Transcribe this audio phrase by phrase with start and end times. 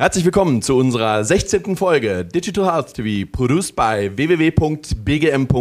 [0.00, 1.74] Herzlich willkommen zu unserer 16.
[1.74, 5.56] Folge Digital Health TV, produced by www.bgm.ag.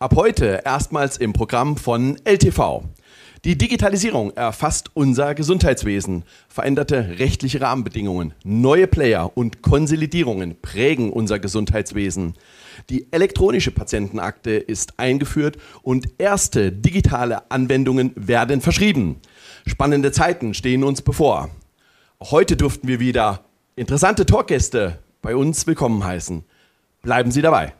[0.00, 2.82] Ab heute erstmals im Programm von LTV.
[3.44, 6.24] Die Digitalisierung erfasst unser Gesundheitswesen.
[6.48, 12.34] Veränderte rechtliche Rahmenbedingungen, neue Player und Konsolidierungen prägen unser Gesundheitswesen.
[12.90, 19.20] Die elektronische Patientenakte ist eingeführt und erste digitale Anwendungen werden verschrieben.
[19.64, 21.52] Spannende Zeiten stehen uns bevor.
[22.22, 23.44] Heute durften wir wieder
[23.76, 26.44] interessante Talkgäste bei uns willkommen heißen.
[27.02, 27.74] Bleiben Sie dabei.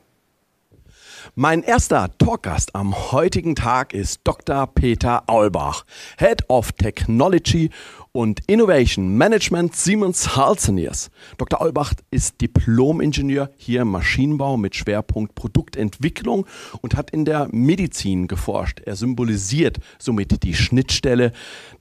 [1.35, 4.67] Mein erster Talkgast am heutigen Tag ist Dr.
[4.67, 5.87] Peter Aulbach,
[6.19, 7.71] Head of Technology
[8.13, 11.11] und Innovation Management Siemens Healthineers.
[11.39, 11.63] Dr.
[11.63, 16.47] Aulbach ist Diplom-Ingenieur hier im Maschinenbau mit Schwerpunkt Produktentwicklung
[16.82, 18.80] und hat in der Medizin geforscht.
[18.80, 21.32] Er symbolisiert somit die Schnittstelle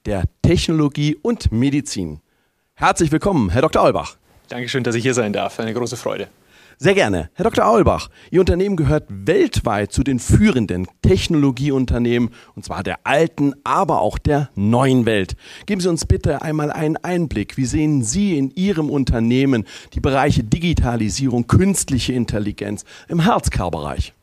[0.06, 2.22] der Technologie und Medizin.
[2.78, 3.82] Herzlich willkommen, Herr Dr.
[3.84, 4.18] Aulbach.
[4.50, 5.62] Dankeschön, dass ich hier sein darf.
[5.62, 6.28] Eine große Freude.
[6.78, 7.30] Sehr gerne.
[7.34, 7.66] Herr Dr.
[7.66, 14.18] Aulbach, Ihr Unternehmen gehört weltweit zu den führenden Technologieunternehmen, und zwar der alten, aber auch
[14.18, 15.38] der neuen Welt.
[15.68, 17.56] Geben Sie uns bitte einmal einen Einblick.
[17.56, 24.14] Wie sehen Sie in Ihrem Unternehmen die Bereiche Digitalisierung, künstliche Intelligenz im Healthcare-Bereich?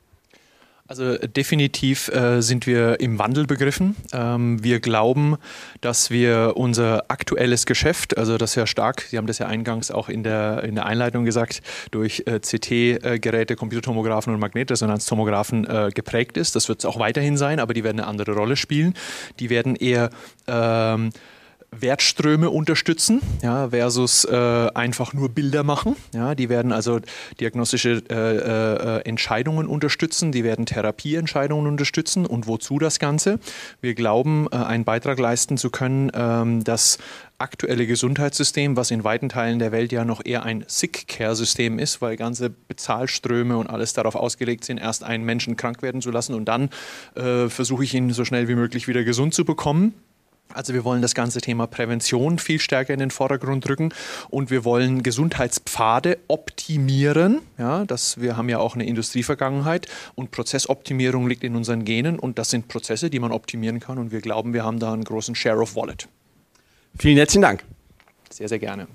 [0.92, 3.96] Also definitiv äh, sind wir im Wandel begriffen.
[4.12, 5.38] Ähm, wir glauben,
[5.80, 10.10] dass wir unser aktuelles Geschäft, also das ja stark, Sie haben das ja eingangs auch
[10.10, 11.62] in der, in der Einleitung gesagt,
[11.92, 16.56] durch äh, CT-Geräte, Computertomographen und Magnetresonanztomographen äh, geprägt ist.
[16.56, 18.92] Das wird es auch weiterhin sein, aber die werden eine andere Rolle spielen.
[19.40, 20.10] Die werden eher
[20.46, 21.08] ähm,
[21.74, 24.36] Wertströme unterstützen, ja, versus äh,
[24.74, 25.96] einfach nur Bilder machen.
[26.14, 27.00] Ja, die werden also
[27.40, 32.26] diagnostische äh, äh, Entscheidungen unterstützen, die werden Therapieentscheidungen unterstützen.
[32.26, 33.38] Und wozu das Ganze?
[33.80, 36.98] Wir glauben, äh, einen Beitrag leisten zu können, ähm, das
[37.38, 42.16] aktuelle Gesundheitssystem, was in weiten Teilen der Welt ja noch eher ein Sick-Care-System ist, weil
[42.16, 46.44] ganze Bezahlströme und alles darauf ausgelegt sind, erst einen Menschen krank werden zu lassen und
[46.44, 46.68] dann
[47.16, 49.94] äh, versuche ich ihn so schnell wie möglich wieder gesund zu bekommen.
[50.54, 53.92] Also wir wollen das ganze Thema Prävention viel stärker in den Vordergrund rücken
[54.28, 57.40] und wir wollen Gesundheitspfade optimieren.
[57.58, 62.38] Ja, das, wir haben ja auch eine Industrievergangenheit und Prozessoptimierung liegt in unseren Genen und
[62.38, 65.34] das sind Prozesse, die man optimieren kann und wir glauben, wir haben da einen großen
[65.34, 66.08] Share of Wallet.
[66.98, 67.64] Vielen herzlichen Dank.
[68.30, 68.86] Sehr, sehr gerne.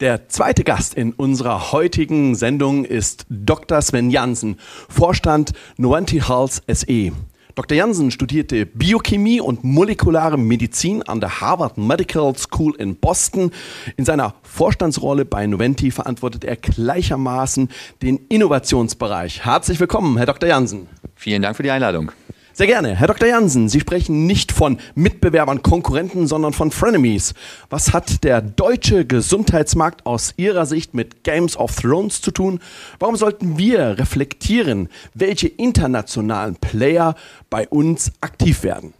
[0.00, 3.80] Der zweite Gast in unserer heutigen Sendung ist Dr.
[3.82, 7.12] Sven Jansen, Vorstand Noventi Health SE.
[7.54, 7.76] Dr.
[7.76, 13.50] Jansen studierte Biochemie und molekulare Medizin an der Harvard Medical School in Boston.
[13.98, 17.68] In seiner Vorstandsrolle bei Noventi verantwortet er gleichermaßen
[18.00, 19.44] den Innovationsbereich.
[19.44, 20.48] Herzlich willkommen, Herr Dr.
[20.48, 20.88] Jansen.
[21.14, 22.12] Vielen Dank für die Einladung.
[22.54, 22.94] Sehr gerne.
[22.94, 23.28] Herr Dr.
[23.28, 27.32] Jansen, Sie sprechen nicht von Mitbewerbern, Konkurrenten, sondern von Frenemies.
[27.70, 32.60] Was hat der deutsche Gesundheitsmarkt aus Ihrer Sicht mit Games of Thrones zu tun?
[32.98, 37.14] Warum sollten wir reflektieren, welche internationalen Player
[37.48, 38.92] bei uns aktiv werden?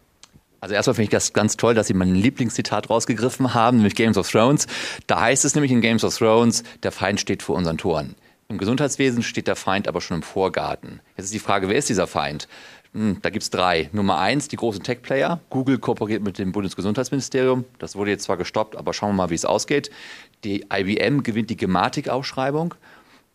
[0.61, 4.17] Also erstmal finde ich das ganz toll, dass Sie mein Lieblingszitat rausgegriffen haben, nämlich Games
[4.17, 4.67] of Thrones.
[5.09, 8.15] Da heißt es nämlich in Games of Thrones, der Feind steht vor unseren Toren.
[8.49, 11.01] Im Gesundheitswesen steht der Feind aber schon im Vorgarten.
[11.17, 12.49] Jetzt ist die Frage, wer ist dieser Feind?
[12.95, 13.89] Hm, da gibt es drei.
[13.93, 15.41] Nummer eins, die großen Tech-Player.
[15.49, 17.65] Google kooperiert mit dem Bundesgesundheitsministerium.
[17.79, 19.91] Das wurde jetzt zwar gestoppt, aber schauen wir mal, wie es ausgeht.
[20.45, 22.75] Die IBM gewinnt die Gematik-Ausschreibung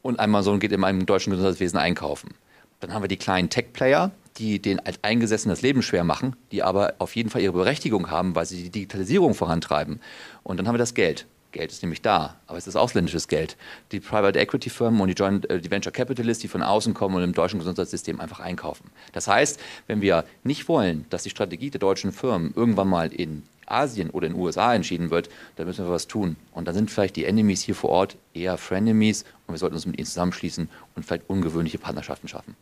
[0.03, 2.35] und Amazon geht in einem deutschen Gesundheitswesen einkaufen.
[2.79, 6.93] Dann haben wir die kleinen Tech-Player, die den Alteingesessenen das Leben schwer machen, die aber
[6.99, 9.99] auf jeden Fall ihre Berechtigung haben, weil sie die Digitalisierung vorantreiben.
[10.43, 11.25] Und dann haben wir das Geld.
[11.51, 13.57] Geld ist nämlich da, aber es ist ausländisches Geld.
[13.91, 17.15] Die Private Equity Firmen und die, Joint, äh, die Venture Capitalists, die von außen kommen
[17.15, 18.89] und im deutschen Gesundheitssystem einfach einkaufen.
[19.13, 23.43] Das heißt, wenn wir nicht wollen, dass die Strategie der deutschen Firmen irgendwann mal in
[23.65, 26.37] Asien oder in den USA entschieden wird, dann müssen wir was tun.
[26.51, 29.85] Und dann sind vielleicht die Enemies hier vor Ort eher Frenemies und wir sollten uns
[29.85, 32.55] mit ihnen zusammenschließen und vielleicht ungewöhnliche Partnerschaften schaffen.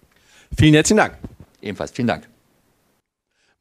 [0.57, 1.17] Vielen herzlichen Dank.
[1.61, 2.34] Ebenfalls vielen Dank.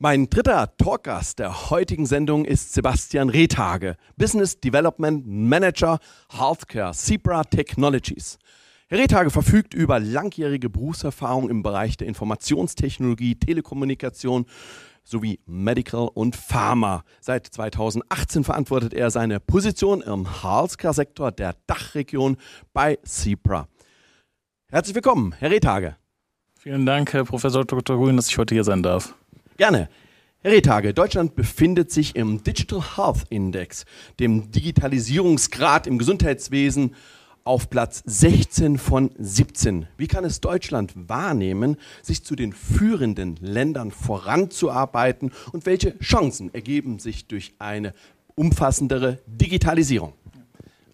[0.00, 6.00] Mein dritter Talkgast der heutigen Sendung ist Sebastian Rehtage, Business Development Manager
[6.36, 8.38] Healthcare Zebra Technologies.
[8.88, 14.46] Herr Rehtage verfügt über langjährige Berufserfahrung im Bereich der Informationstechnologie, Telekommunikation
[15.04, 17.04] sowie Medical und Pharma.
[17.20, 22.36] Seit 2018 verantwortet er seine Position im Healthcare-Sektor der Dachregion
[22.72, 23.68] bei Zebra.
[24.72, 25.96] Herzlich willkommen, Herr Rehtage.
[26.58, 27.96] Vielen Dank, Herr Professor Dr.
[27.96, 29.14] Grün, dass ich heute hier sein darf.
[29.56, 29.88] Gerne.
[30.40, 33.84] Herr Rehtage, Deutschland befindet sich im Digital Health Index,
[34.18, 36.94] dem Digitalisierungsgrad im Gesundheitswesen,
[37.44, 39.86] auf Platz 16 von 17.
[39.96, 46.98] Wie kann es Deutschland wahrnehmen, sich zu den führenden Ländern voranzuarbeiten und welche Chancen ergeben
[46.98, 47.92] sich durch eine
[48.34, 50.14] umfassendere Digitalisierung?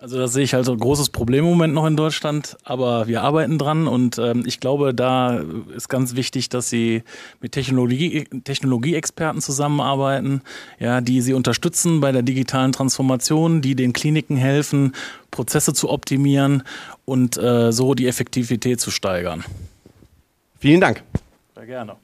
[0.01, 3.21] Also da sehe ich also ein großes Problem im Moment noch in Deutschland, aber wir
[3.21, 5.45] arbeiten dran und ähm, ich glaube, da
[5.77, 7.03] ist ganz wichtig, dass Sie
[7.43, 10.41] mit Technologie, Technologieexperten zusammenarbeiten,
[10.79, 14.95] ja, die Sie unterstützen bei der digitalen Transformation, die den Kliniken helfen,
[15.31, 16.63] Prozesse zu optimieren
[17.05, 19.45] und äh, so die Effektivität zu steigern.
[20.61, 21.03] Vielen Dank.
[21.55, 21.97] Sehr gerne.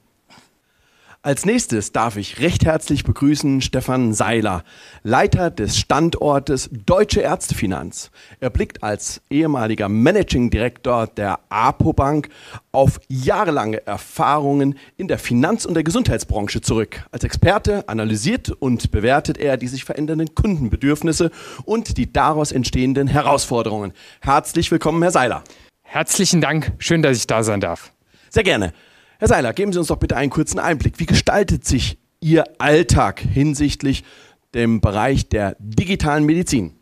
[1.26, 4.62] Als nächstes darf ich recht herzlich begrüßen Stefan Seiler,
[5.02, 8.12] Leiter des Standortes Deutsche Ärztefinanz.
[8.38, 12.28] Er blickt als ehemaliger Managing Director der APO Bank
[12.70, 17.04] auf jahrelange Erfahrungen in der Finanz- und der Gesundheitsbranche zurück.
[17.10, 21.32] Als Experte analysiert und bewertet er die sich verändernden Kundenbedürfnisse
[21.64, 23.94] und die daraus entstehenden Herausforderungen.
[24.20, 25.42] Herzlich willkommen, Herr Seiler.
[25.82, 26.70] Herzlichen Dank.
[26.78, 27.90] Schön, dass ich da sein darf.
[28.30, 28.72] Sehr gerne.
[29.18, 30.98] Herr Seiler, geben Sie uns doch bitte einen kurzen Einblick.
[30.98, 34.04] Wie gestaltet sich Ihr Alltag hinsichtlich
[34.52, 36.74] dem Bereich der digitalen Medizin?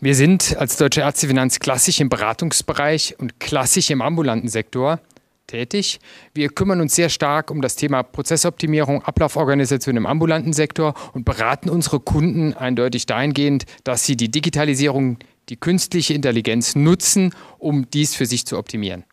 [0.00, 5.00] Wir sind als Deutsche Ärztefinanz klassisch im Beratungsbereich und klassisch im ambulanten Sektor
[5.46, 5.98] tätig.
[6.34, 11.70] Wir kümmern uns sehr stark um das Thema Prozessoptimierung, Ablauforganisation im ambulanten Sektor und beraten
[11.70, 15.16] unsere Kunden eindeutig dahingehend, dass sie die Digitalisierung,
[15.48, 19.04] die künstliche Intelligenz nutzen, um dies für sich zu optimieren.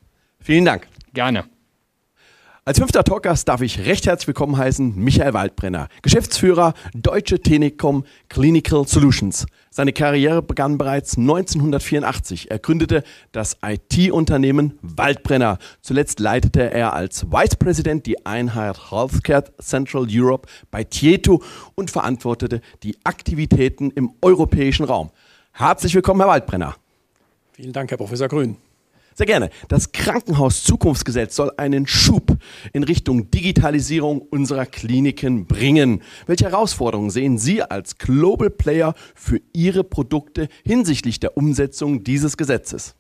[0.42, 0.88] Vielen Dank.
[1.14, 1.46] Gerne.
[2.68, 8.86] Als fünfter Talkgast darf ich recht herzlich willkommen heißen Michael Waldbrenner, Geschäftsführer Deutsche Telekom Clinical
[8.86, 9.46] Solutions.
[9.70, 12.52] Seine Karriere begann bereits 1984.
[12.52, 15.60] Er gründete das IT-Unternehmen Waldbrenner.
[15.80, 21.42] Zuletzt leitete er als Vice President die Einheit Healthcare Central Europe bei Tieto
[21.76, 25.12] und verantwortete die Aktivitäten im europäischen Raum.
[25.54, 26.76] Herzlich willkommen, Herr Waldbrenner.
[27.54, 28.58] Vielen Dank, Herr Professor Grün.
[29.18, 29.50] Sehr gerne.
[29.68, 32.38] Das Krankenhaus-Zukunftsgesetz soll einen Schub
[32.72, 36.04] in Richtung Digitalisierung unserer Kliniken bringen.
[36.28, 42.94] Welche Herausforderungen sehen Sie als Global Player für Ihre Produkte hinsichtlich der Umsetzung dieses Gesetzes?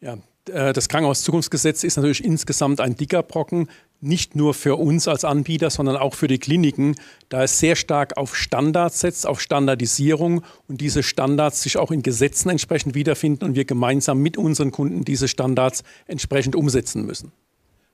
[0.00, 3.68] Ja, das Krankenhaus-Zukunftsgesetz ist natürlich insgesamt ein dicker Brocken,
[4.00, 6.94] nicht nur für uns als Anbieter, sondern auch für die Kliniken,
[7.28, 12.02] da es sehr stark auf Standards setzt, auf Standardisierung und diese Standards sich auch in
[12.02, 17.32] Gesetzen entsprechend wiederfinden und wir gemeinsam mit unseren Kunden diese Standards entsprechend umsetzen müssen.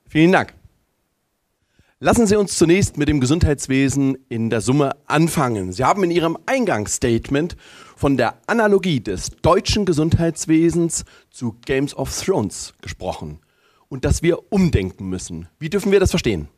[0.08, 0.54] Vielen Dank.
[2.00, 5.72] Lassen Sie uns zunächst mit dem Gesundheitswesen in der Summe anfangen.
[5.72, 7.56] Sie haben in Ihrem Eingangsstatement
[8.02, 13.38] von der Analogie des deutschen Gesundheitswesens zu Games of Thrones gesprochen
[13.88, 15.46] und dass wir umdenken müssen.
[15.60, 16.49] Wie dürfen wir das verstehen?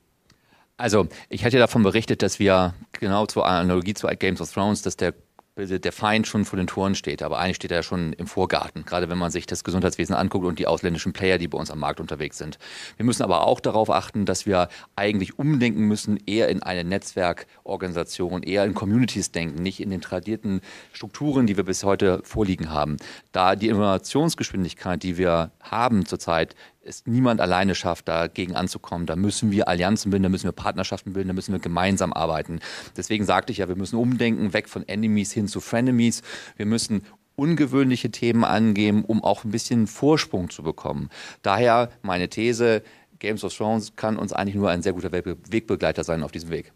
[0.79, 4.97] Also, ich hatte davon berichtet, dass wir genau zur Analogie zu Games of Thrones, dass
[4.97, 5.13] der
[5.57, 9.09] der Feind schon vor den Toren steht, aber eigentlich steht er schon im Vorgarten, gerade
[9.09, 12.01] wenn man sich das Gesundheitswesen anguckt und die ausländischen Player, die bei uns am Markt
[12.01, 12.59] unterwegs sind.
[12.97, 18.43] Wir müssen aber auch darauf achten, dass wir eigentlich umdenken müssen, eher in eine Netzwerkorganisation,
[18.43, 20.61] eher in Communities denken, nicht in den tradierten
[20.93, 22.97] Strukturen, die wir bis heute vorliegen haben.
[23.31, 29.07] Da die Innovationsgeschwindigkeit, die wir haben zurzeit, es niemand alleine schafft, dagegen anzukommen.
[29.07, 32.61] Da müssen wir Allianzen bilden, da müssen wir Partnerschaften bilden, da müssen wir gemeinsam arbeiten.
[32.97, 36.23] Deswegen sagte ich ja, wir müssen umdenken, weg von Enemies hin zu Frenemies.
[36.57, 37.03] Wir müssen
[37.37, 41.11] ungewöhnliche Themen angehen, um auch ein bisschen Vorsprung zu bekommen.
[41.43, 42.83] Daher meine These,
[43.19, 46.73] Games of Thrones kann uns eigentlich nur ein sehr guter Wegbegleiter sein auf diesem Weg.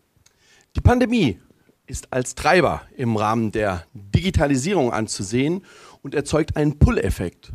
[0.77, 1.39] Die Pandemie
[1.87, 5.65] ist als Treiber im Rahmen der Digitalisierung anzusehen
[6.03, 7.53] und erzeugt einen Pull-Effekt.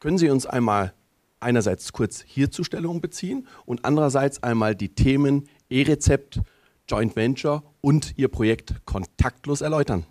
[0.00, 0.94] Können Sie uns einmal
[1.40, 6.40] einerseits kurz hierzu Stellung beziehen und andererseits einmal die Themen E-Rezept,
[6.88, 10.04] Joint Venture und Ihr Projekt kontaktlos erläutern.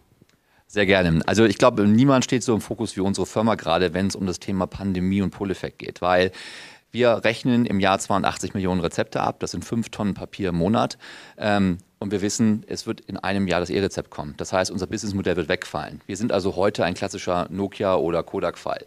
[0.68, 1.22] Sehr gerne.
[1.26, 4.28] Also ich glaube, niemand steht so im Fokus wie unsere Firma gerade, wenn es um
[4.28, 6.32] das Thema Pandemie und Pull-Effekt geht, weil
[6.92, 9.40] wir rechnen im Jahr 82 Millionen Rezepte ab.
[9.40, 10.98] Das sind fünf Tonnen Papier im Monat.
[11.38, 14.34] Ähm, und wir wissen, es wird in einem Jahr das E-Rezept kommen.
[14.38, 16.02] Das heißt, unser Businessmodell wird wegfallen.
[16.08, 18.86] Wir sind also heute ein klassischer Nokia- oder Kodak-Fall.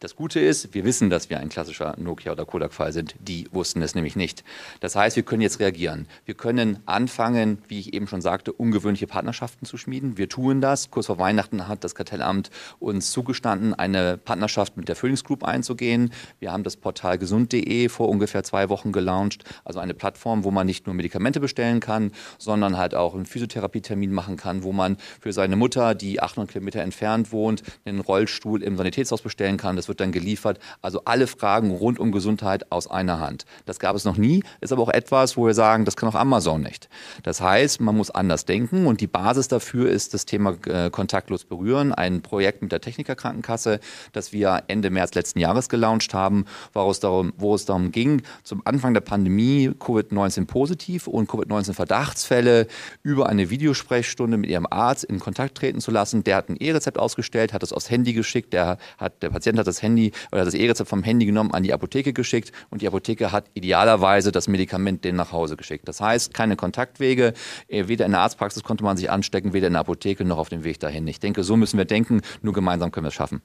[0.00, 3.16] Das Gute ist, wir wissen, dass wir ein klassischer Nokia- oder Kodak-Fall sind.
[3.18, 4.44] Die wussten es nämlich nicht.
[4.78, 6.06] Das heißt, wir können jetzt reagieren.
[6.24, 10.16] Wir können anfangen, wie ich eben schon sagte, ungewöhnliche Partnerschaften zu schmieden.
[10.16, 10.92] Wir tun das.
[10.92, 16.12] Kurz vor Weihnachten hat das Kartellamt uns zugestanden, eine Partnerschaft mit der Phoenix Group einzugehen.
[16.38, 19.42] Wir haben das Portal gesund.de vor ungefähr zwei Wochen gelauncht.
[19.64, 24.12] Also eine Plattform, wo man nicht nur Medikamente bestellen kann, sondern halt auch einen Physiotherapietermin
[24.12, 28.76] machen kann, wo man für seine Mutter, die 800 Kilometer entfernt wohnt, einen Rollstuhl im
[28.76, 29.74] Sanitätshaus bestellen kann.
[29.74, 30.58] Das wird dann geliefert.
[30.82, 33.44] Also alle Fragen rund um Gesundheit aus einer Hand.
[33.66, 36.14] Das gab es noch nie, ist aber auch etwas, wo wir sagen, das kann auch
[36.14, 36.88] Amazon nicht.
[37.22, 41.44] Das heißt, man muss anders denken und die Basis dafür ist das Thema äh, kontaktlos
[41.44, 43.80] berühren, ein Projekt mit der Technikerkrankenkasse,
[44.12, 48.22] das wir Ende März letzten Jahres gelauncht haben, wo es darum, wo es darum ging,
[48.42, 52.66] zum Anfang der Pandemie Covid-19 positiv und Covid-19 Verdachtsfälle
[53.02, 56.24] über eine Videosprechstunde mit ihrem Arzt in Kontakt treten zu lassen.
[56.24, 59.66] Der hat ein E-Rezept ausgestellt, hat es aufs Handy geschickt, der, hat, der Patient hat
[59.66, 63.32] das Handy oder das E-Rezept vom Handy genommen, an die Apotheke geschickt und die Apotheke
[63.32, 65.88] hat idealerweise das Medikament denen nach Hause geschickt.
[65.88, 67.34] Das heißt, keine Kontaktwege,
[67.68, 70.48] äh, weder in der Arztpraxis konnte man sich anstecken, weder in der Apotheke noch auf
[70.48, 71.06] dem Weg dahin.
[71.06, 73.42] Ich denke, so müssen wir denken, nur gemeinsam können wir es schaffen.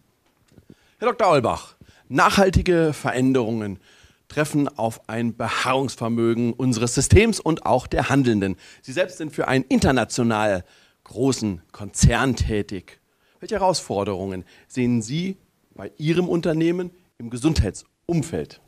[1.00, 1.30] Herr Dr.
[1.30, 1.76] Olbach,
[2.08, 3.80] nachhaltige Veränderungen
[4.28, 8.56] treffen auf ein Beharrungsvermögen unseres Systems und auch der Handelnden.
[8.82, 10.64] Sie selbst sind für einen international
[11.04, 13.00] großen Konzern tätig.
[13.40, 15.38] Welche Herausforderungen sehen Sie
[15.76, 18.62] bei Ihrem Unternehmen im Gesundheitsumfeld?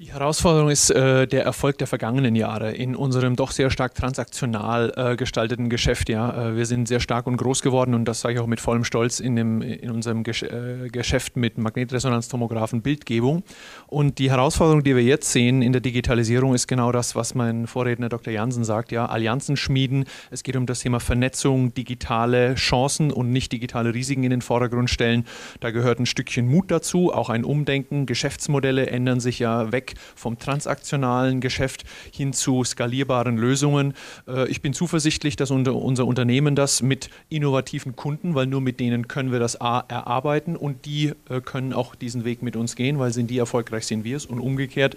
[0.00, 4.92] Die Herausforderung ist äh, der Erfolg der vergangenen Jahre in unserem doch sehr stark transaktional
[4.96, 6.08] äh, gestalteten Geschäft.
[6.08, 6.48] Ja.
[6.48, 8.82] Äh, wir sind sehr stark und groß geworden und das sage ich auch mit vollem
[8.82, 13.44] Stolz in, dem, in unserem Gesch äh, Geschäft mit Magnetresonanztomographen Bildgebung.
[13.86, 17.68] Und die Herausforderung, die wir jetzt sehen in der Digitalisierung, ist genau das, was mein
[17.68, 18.32] Vorredner Dr.
[18.32, 18.90] Jansen sagt.
[18.90, 19.06] Ja.
[19.06, 20.06] Allianzen schmieden.
[20.32, 24.90] Es geht um das Thema Vernetzung, digitale Chancen und nicht digitale Risiken in den Vordergrund
[24.90, 25.24] stellen.
[25.60, 28.06] Da gehört ein Stückchen Mut dazu, auch ein Umdenken.
[28.06, 33.94] Geschäftsmodelle ändern sich ja weg weg vom transaktionalen Geschäft hin zu skalierbaren Lösungen.
[34.28, 39.08] Äh, ich bin zuversichtlich, dass unser Unternehmen das mit innovativen Kunden, weil nur mit denen
[39.08, 43.12] können wir das erarbeiten und die äh, können auch diesen Weg mit uns gehen, weil
[43.12, 44.96] sind die erfolgreich, sind wir es und umgekehrt.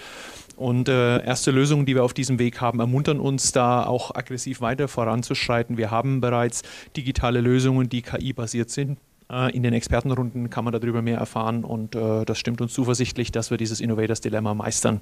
[0.55, 4.59] Und äh, erste Lösungen, die wir auf diesem Weg haben, ermuntern uns da auch aggressiv
[4.59, 5.77] weiter voranzuschreiten.
[5.77, 6.63] Wir haben bereits
[6.95, 8.97] digitale Lösungen, die KI-basiert sind.
[9.31, 13.31] Äh, in den Expertenrunden kann man darüber mehr erfahren und äh, das stimmt uns zuversichtlich,
[13.31, 15.01] dass wir dieses Innovators Dilemma meistern.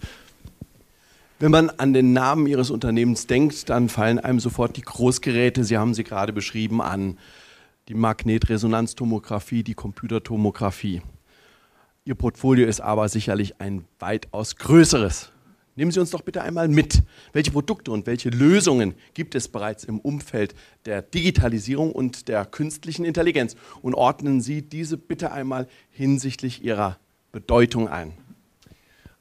[1.38, 5.78] Wenn man an den Namen Ihres Unternehmens denkt, dann fallen einem sofort die Großgeräte, Sie
[5.78, 7.18] haben sie gerade beschrieben, an.
[7.90, 11.02] Die Magnetresonanztomographie, die Computertomographie.
[12.06, 15.32] Ihr Portfolio ist aber sicherlich ein weitaus größeres.
[15.78, 17.04] Nehmen Sie uns doch bitte einmal mit.
[17.34, 20.56] Welche Produkte und welche Lösungen gibt es bereits im Umfeld
[20.86, 23.58] der Digitalisierung und der künstlichen Intelligenz?
[23.82, 26.98] Und ordnen Sie diese bitte einmal hinsichtlich ihrer
[27.34, 28.14] Bedeutung ein.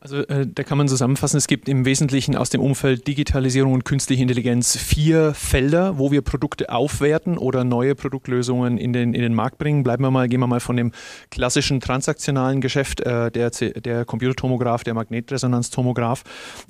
[0.05, 3.87] Also äh, da kann man zusammenfassen, es gibt im Wesentlichen aus dem Umfeld Digitalisierung und
[3.87, 9.33] künstliche Intelligenz vier Felder, wo wir Produkte aufwerten oder neue Produktlösungen in den, in den
[9.33, 9.83] Markt bringen.
[9.83, 10.93] Bleiben wir mal, gehen wir mal von dem
[11.31, 16.23] klassischen transaktionalen Geschäft, äh, der, der Computertomograph, der Magnetresonanztomograph.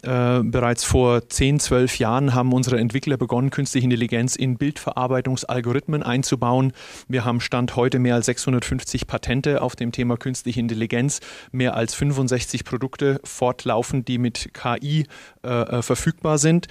[0.05, 6.73] Äh, bereits vor 10, 12 Jahren haben unsere Entwickler begonnen, künstliche Intelligenz in Bildverarbeitungsalgorithmen einzubauen.
[7.09, 11.19] Wir haben Stand heute mehr als 650 Patente auf dem Thema künstliche Intelligenz,
[11.51, 15.07] mehr als 65 Produkte fortlaufend, die mit KI
[15.45, 16.69] äh, äh, verfügbar sind.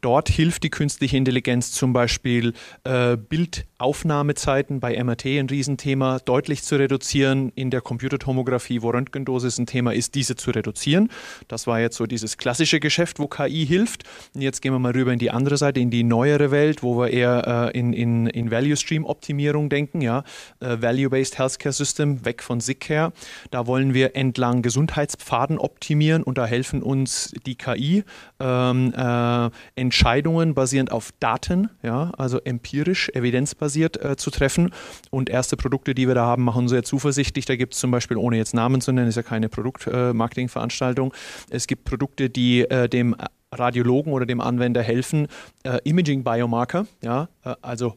[0.00, 2.52] Dort hilft die künstliche Intelligenz zum Beispiel
[2.84, 7.50] äh, Bildaufnahmezeiten bei MRT ein Riesenthema deutlich zu reduzieren.
[7.54, 11.10] In der Computertomographie, wo Röntgendosis ein Thema ist, diese zu reduzieren.
[11.48, 14.04] Das war jetzt so dieses klassische Geschäft, wo KI hilft.
[14.34, 16.98] Und jetzt gehen wir mal rüber in die andere Seite, in die neuere Welt, wo
[16.98, 20.00] wir eher äh, in, in, in Value Stream Optimierung denken.
[20.00, 20.24] Ja?
[20.60, 23.12] Äh, Value-Based Healthcare System, weg von Sickcare.
[23.50, 28.04] Da wollen wir entlang Gesundheitspfaden optimieren und da helfen uns die KI.
[28.38, 34.70] Ähm, äh, Entscheidungen basierend auf Daten, ja, also empirisch, evidenzbasiert äh, zu treffen.
[35.10, 37.46] Und erste Produkte, die wir da haben, machen sehr zuversichtlich.
[37.46, 41.12] Da gibt es zum Beispiel, ohne jetzt Namen zu nennen, ist ja keine Produktmarketingveranstaltung.
[41.12, 43.16] Äh, es gibt Produkte, die äh, dem
[43.52, 45.28] Radiologen oder dem Anwender helfen,
[45.62, 47.94] äh, Imaging-Biomarker, ja, äh, also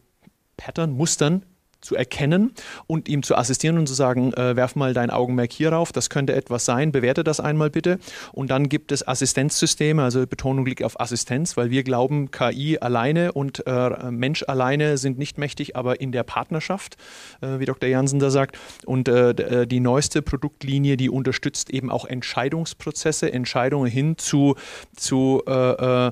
[0.58, 1.44] Pattern, Mustern
[1.82, 2.54] zu erkennen
[2.88, 6.10] und ihm zu assistieren und zu sagen, äh, werf mal dein Augenmerk hier rauf, das
[6.10, 8.00] könnte etwas sein, bewerte das einmal bitte.
[8.34, 13.32] Und dann gibt es Assistenzsysteme, also Betonung liegt auf Assistenz, weil wir glauben, KI alleine
[13.32, 16.98] und äh, Mensch alleine sind nicht mächtig, aber in der Partnerschaft,
[17.42, 17.90] äh, wie Dr.
[17.90, 18.58] Jansen da sagt.
[18.86, 24.56] Und äh, äh, die neueste Produktlinie, die unterstützt eben auch Entscheidungsprozesse, Entscheidungen hin zu,
[24.96, 26.12] zu äh,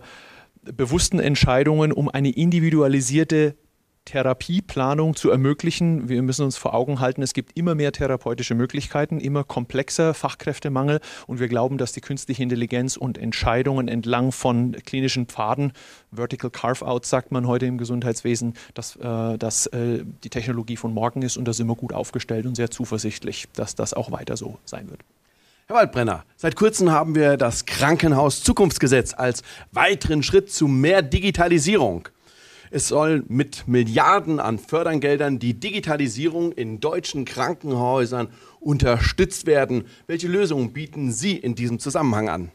[0.74, 3.56] bewussten Entscheidungen, um eine individualisierte
[4.08, 6.08] Therapieplanung zu ermöglichen.
[6.08, 11.02] Wir müssen uns vor Augen halten, es gibt immer mehr therapeutische Möglichkeiten, immer komplexer Fachkräftemangel
[11.28, 15.74] und wir glauben, dass die künstliche Intelligenz und Entscheidungen entlang von klinischen Pfaden,
[16.12, 21.22] Vertical Carve-out sagt man heute im Gesundheitswesen, dass, äh, dass äh, die Technologie von morgen
[21.22, 24.58] ist und da sind wir gut aufgestellt und sehr zuversichtlich, dass das auch weiter so
[24.64, 25.02] sein wird.
[25.68, 32.08] Herr Waldbrenner, seit kurzem haben wir das Krankenhaus Zukunftsgesetz als weiteren Schritt zu mehr Digitalisierung
[32.70, 38.28] Es soll mit Milliarden an Fördergeldern die Digitalisierung in deutschen Krankenhäusern
[38.60, 39.86] unterstützt werden.
[40.08, 42.52] Welche Lösungen bieten Sie in diesem Zusammenhang an?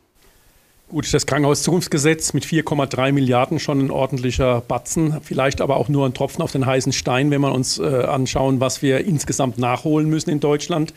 [0.92, 6.12] Gut, das Krankenhauszukunftsgesetz mit 4,3 Milliarden schon ein ordentlicher Batzen, vielleicht aber auch nur ein
[6.12, 10.28] Tropfen auf den heißen Stein, wenn wir uns äh, anschauen, was wir insgesamt nachholen müssen
[10.28, 10.92] in Deutschland.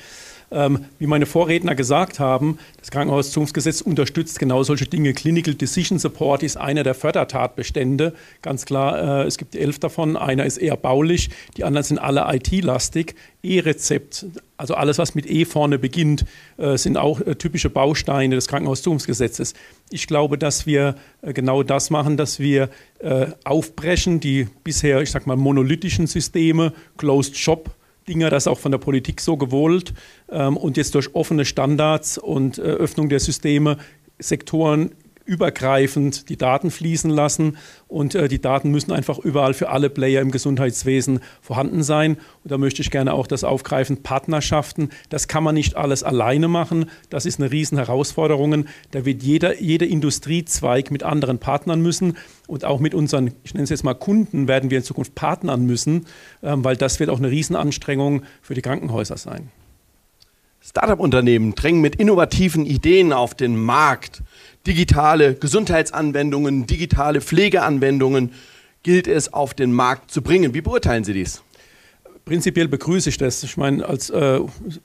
[0.56, 5.14] Ähm, wie meine Vorredner gesagt haben, das Krankenhauszukunftsgesetz unterstützt genau solche Dinge.
[5.14, 8.14] Clinical Decision Support ist einer der Fördertatbestände.
[8.42, 10.16] Ganz klar, äh, es gibt elf davon.
[10.16, 13.16] Einer ist eher baulich, die anderen sind alle IT-lastig.
[13.44, 16.24] E-Rezept, also alles, was mit E vorne beginnt,
[16.56, 19.56] äh, sind auch äh, typische Bausteine des Krankenhauszukunftsgesetzes.
[19.90, 22.70] Ich glaube, dass wir äh, genau das machen, dass wir
[23.00, 27.76] äh, aufbrechen, die bisher, ich sag mal, monolithischen Systeme, Closed Shop,
[28.08, 29.94] Dinger, das auch von der Politik so gewollt
[30.30, 33.78] ähm, und jetzt durch offene Standards und äh, Öffnung der Systeme
[34.20, 34.92] Sektoren
[35.26, 40.22] übergreifend die Daten fließen lassen und äh, die Daten müssen einfach überall für alle Player
[40.22, 42.18] im Gesundheitswesen vorhanden sein.
[42.44, 44.90] Und da möchte ich gerne auch das aufgreifen, Partnerschaften.
[45.10, 46.86] Das kann man nicht alles alleine machen.
[47.10, 48.66] Das ist eine riesen Herausforderung.
[48.92, 52.18] Da wird jeder, jeder Industriezweig mit anderen Partnern müssen
[52.48, 55.66] und auch mit unseren, ich nenne es jetzt mal Kunden, werden wir in Zukunft partnern
[55.66, 56.06] müssen,
[56.44, 59.50] ähm, weil das wird auch eine Riesenanstrengung für die Krankenhäuser sein.
[60.68, 64.24] Startup-Unternehmen drängen mit innovativen Ideen auf den Markt.
[64.66, 68.32] Digitale Gesundheitsanwendungen, digitale Pflegeanwendungen
[68.82, 70.56] gilt es auf den Markt zu bringen.
[70.56, 71.44] Wie beurteilen Sie dies?
[72.26, 73.44] Prinzipiell begrüße ich das.
[73.44, 74.40] Ich meine, als äh,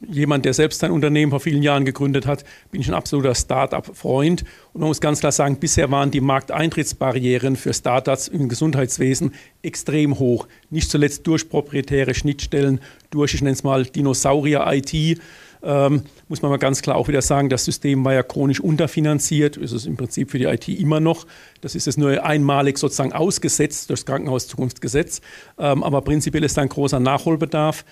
[0.06, 4.44] jemand, der selbst ein Unternehmen vor vielen Jahren gegründet hat, bin ich ein absoluter Start-up-Freund.
[4.74, 9.32] Und man muss ganz klar sagen, bisher waren die Markteintrittsbarrieren für Startups im Gesundheitswesen
[9.62, 10.46] extrem hoch.
[10.68, 15.18] Nicht zuletzt durch proprietäre Schnittstellen, durch, ich nenne es mal, Dinosaurier-IT
[15.62, 19.56] ähm, muss man mal ganz klar auch wieder sagen, das System war ja chronisch unterfinanziert,
[19.56, 21.26] ist es im Prinzip für die IT immer noch.
[21.60, 25.20] Das ist jetzt nur einmalig sozusagen ausgesetzt durch das Krankenhauszukunftsgesetz,
[25.58, 27.84] ähm, aber prinzipiell ist da ein großer Nachholbedarf.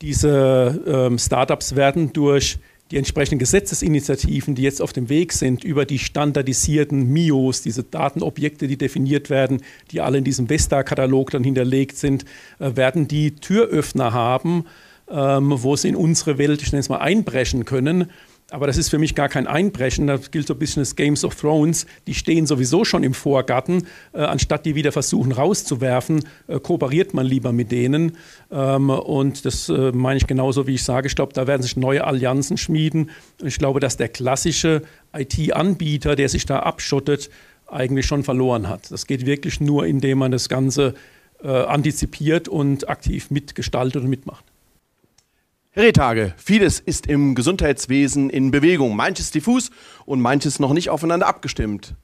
[0.00, 2.58] Diese ähm, Startups werden durch
[2.90, 8.66] die entsprechenden Gesetzesinitiativen, die jetzt auf dem Weg sind, über die standardisierten MIOs, diese Datenobjekte,
[8.66, 12.24] die definiert werden, die alle in diesem Vesta-Katalog dann hinterlegt sind,
[12.58, 14.64] äh, werden die Türöffner haben,
[15.10, 18.10] ähm, wo sie in unsere Welt, ich nenne es mal, einbrechen können.
[18.50, 20.06] Aber das ist für mich gar kein Einbrechen.
[20.06, 21.84] Da gilt so ein bisschen das Games of Thrones.
[22.06, 23.86] Die stehen sowieso schon im Vorgarten.
[24.14, 28.16] Äh, anstatt die wieder versuchen rauszuwerfen, äh, kooperiert man lieber mit denen.
[28.50, 31.08] Ähm, und das äh, meine ich genauso, wie ich sage.
[31.08, 33.10] Ich glaube, da werden sich neue Allianzen schmieden.
[33.38, 34.80] Und ich glaube, dass der klassische
[35.14, 37.28] IT-Anbieter, der sich da abschottet,
[37.66, 38.90] eigentlich schon verloren hat.
[38.90, 40.94] Das geht wirklich nur, indem man das Ganze
[41.42, 44.44] äh, antizipiert und aktiv mitgestaltet und mitmacht.
[45.78, 49.70] Rehtage, vieles ist im Gesundheitswesen in Bewegung, manches diffus
[50.06, 51.94] und manches noch nicht aufeinander abgestimmt.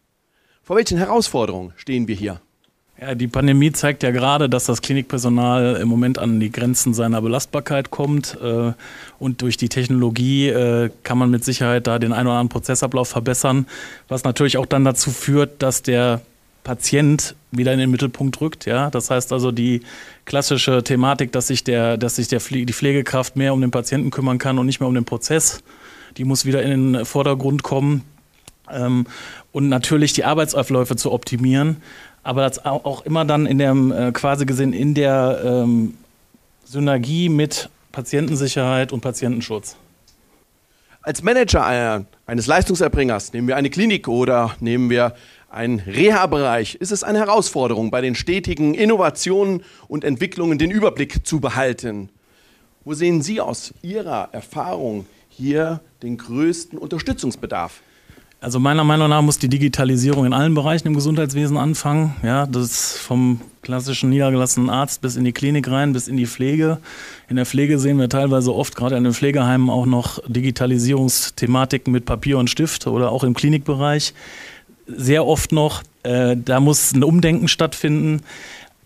[0.63, 2.41] Vor welchen Herausforderungen stehen wir hier?
[3.01, 7.21] Ja, die Pandemie zeigt ja gerade, dass das Klinikpersonal im Moment an die Grenzen seiner
[7.21, 8.39] Belastbarkeit kommt.
[8.41, 8.75] Äh,
[9.19, 13.09] und durch die Technologie äh, kann man mit Sicherheit da den einen oder anderen Prozessablauf
[13.09, 13.67] verbessern,
[14.07, 16.21] was natürlich auch dann dazu führt, dass der
[16.65, 18.65] Patient wieder in den Mittelpunkt rückt.
[18.65, 18.91] Ja?
[18.91, 19.83] Das heißt also die
[20.25, 24.11] klassische Thematik, dass sich, der, dass sich der Pfle die Pflegekraft mehr um den Patienten
[24.11, 25.63] kümmern kann und nicht mehr um den Prozess,
[26.17, 28.03] die muss wieder in den Vordergrund kommen.
[28.73, 29.07] Ähm,
[29.53, 31.77] und natürlich die Arbeitsabläufe zu optimieren,
[32.23, 35.95] aber das auch immer dann in der, äh, quasi gesehen, in der ähm,
[36.65, 39.77] Synergie mit Patientensicherheit und Patientenschutz.
[41.03, 45.15] Als Manager eines Leistungserbringers, nehmen wir eine Klinik oder nehmen wir
[45.55, 51.39] ein Reha-Bereich ist es eine Herausforderung, bei den stetigen Innovationen und Entwicklungen den Überblick zu
[51.39, 52.09] behalten.
[52.85, 57.83] Wo sehen Sie aus Ihrer Erfahrung hier den größten Unterstützungsbedarf?
[58.41, 62.15] Also meiner Meinung nach muss die Digitalisierung in allen Bereichen im Gesundheitswesen anfangen.
[62.23, 66.27] Ja, das ist vom klassischen niedergelassenen Arzt bis in die Klinik rein, bis in die
[66.27, 66.79] Pflege.
[67.29, 72.05] In der Pflege sehen wir teilweise oft, gerade in den Pflegeheimen, auch noch Digitalisierungsthematiken mit
[72.05, 74.13] Papier und Stift oder auch im Klinikbereich
[74.87, 75.83] sehr oft noch.
[76.03, 78.23] Äh, da muss ein Umdenken stattfinden.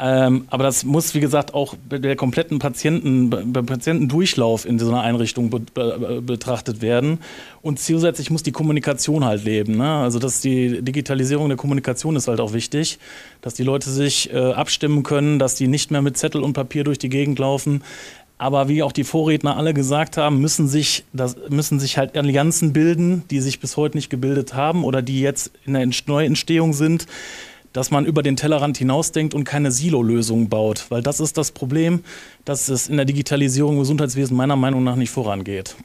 [0.00, 4.88] Ähm, aber das muss, wie gesagt, auch bei der kompletten Patienten, beim Patientendurchlauf in so
[4.88, 7.18] einer Einrichtung be be betrachtet werden.
[7.62, 9.76] Und zusätzlich muss die Kommunikation halt leben.
[9.76, 9.90] Ne?
[9.90, 13.00] Also dass die Digitalisierung der Kommunikation ist halt auch wichtig,
[13.40, 16.84] dass die Leute sich äh, abstimmen können, dass die nicht mehr mit Zettel und Papier
[16.84, 17.82] durch die Gegend laufen.
[18.38, 22.72] Aber wie auch die Vorredner alle gesagt haben, müssen sich, das, müssen sich halt Allianzen
[22.72, 27.06] bilden, die sich bis heute nicht gebildet haben oder die jetzt in der Neuentstehung sind,
[27.72, 30.86] dass man über den Tellerrand hinausdenkt und keine Silo-Lösungen baut.
[30.88, 32.04] Weil das ist das Problem,
[32.44, 35.76] dass es in der Digitalisierung im Gesundheitswesen meiner Meinung nach nicht vorangeht.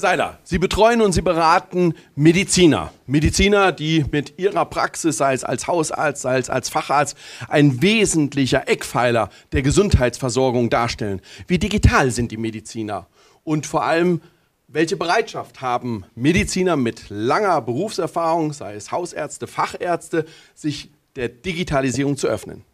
[0.00, 2.92] Seiler, Sie betreuen und Sie beraten Mediziner.
[3.06, 7.16] Mediziner, die mit ihrer Praxis, sei es als Hausarzt, sei es als Facharzt,
[7.48, 11.20] ein wesentlicher Eckpfeiler der Gesundheitsversorgung darstellen.
[11.46, 13.06] Wie digital sind die Mediziner?
[13.44, 14.20] Und vor allem,
[14.68, 22.26] welche Bereitschaft haben Mediziner mit langer Berufserfahrung, sei es Hausärzte, Fachärzte, sich der Digitalisierung zu
[22.26, 22.64] öffnen?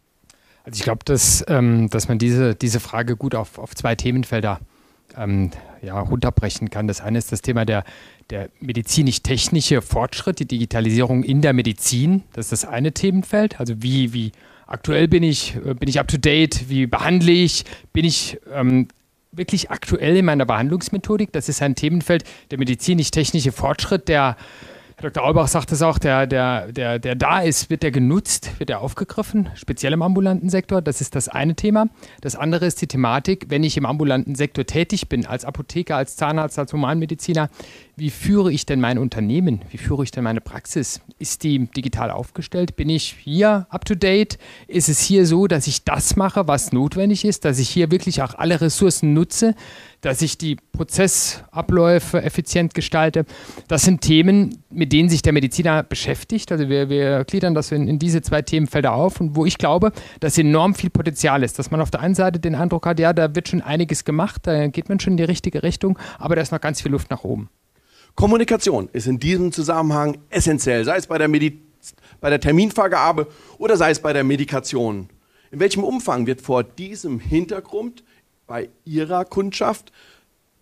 [0.63, 4.59] Also ich glaube, dass, ähm, dass man diese, diese Frage gut auf, auf zwei Themenfelder
[5.17, 5.51] ähm,
[5.81, 6.87] ja, runterbrechen kann.
[6.87, 7.83] Das eine ist das Thema der,
[8.29, 12.23] der medizinisch-technische Fortschritt, die Digitalisierung in der Medizin.
[12.33, 13.59] Das ist das eine Themenfeld.
[13.59, 14.31] Also wie, wie
[14.65, 18.87] aktuell bin ich, äh, bin ich up to date, wie behandle ich, bin ich ähm,
[19.31, 21.31] wirklich aktuell in meiner Behandlungsmethodik.
[21.31, 24.37] Das ist ein Themenfeld, der medizinisch-technische Fortschritt, der
[24.99, 25.29] Herr Dr.
[25.29, 28.81] Aubach sagt es auch, der, der, der, der da ist, wird der genutzt, wird der
[28.81, 30.81] aufgegriffen, speziell im ambulanten Sektor.
[30.81, 31.89] Das ist das eine Thema.
[32.21, 36.15] Das andere ist die Thematik, wenn ich im ambulanten Sektor tätig bin, als Apotheker, als
[36.15, 37.51] Zahnarzt, als Humanmediziner,
[37.95, 39.61] wie führe ich denn mein Unternehmen?
[39.69, 40.99] Wie führe ich denn meine Praxis?
[41.19, 42.75] Ist die digital aufgestellt?
[42.75, 44.39] Bin ich hier up to date?
[44.65, 48.23] Ist es hier so, dass ich das mache, was notwendig ist, dass ich hier wirklich
[48.23, 49.53] auch alle Ressourcen nutze,
[50.07, 53.25] dass ich die Prozessabläufe effizient gestalte?
[53.67, 56.49] Das sind Themen, mit denen sich der Mediziner beschäftigt.
[56.49, 59.91] Also wir, wir gliedern das in, in diese zwei Themenfelder auf und wo ich glaube,
[60.21, 63.11] dass enorm viel Potenzial ist, dass man auf der einen Seite den Eindruck hat, ja,
[63.11, 66.41] da wird schon einiges gemacht, da geht man schon in die richtige Richtung, aber da
[66.41, 67.49] ist noch ganz viel Luft nach oben.
[68.15, 71.59] Kommunikation ist in diesem Zusammenhang essentiell, sei es bei der, Medi
[72.21, 75.09] bei der Terminvergabe oder sei es bei der Medikation.
[75.51, 78.03] In welchem Umfang wird vor diesem Hintergrund
[78.47, 79.91] bei Ihrer Kundschaft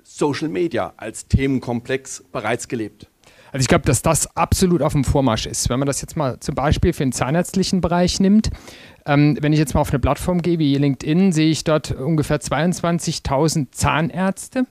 [0.04, 3.08] Social Media als Themenkomplex bereits gelebt?
[3.52, 5.70] Also ich glaube, dass das absolut auf dem Vormarsch ist.
[5.70, 8.50] Wenn man das jetzt mal zum Beispiel für den zahnärztlichen Bereich nimmt,
[9.06, 12.42] ähm, wenn ich jetzt mal auf eine Plattform gehe wie LinkedIn, sehe ich dort ungefähr
[12.42, 14.66] 22.000 Zahnärzte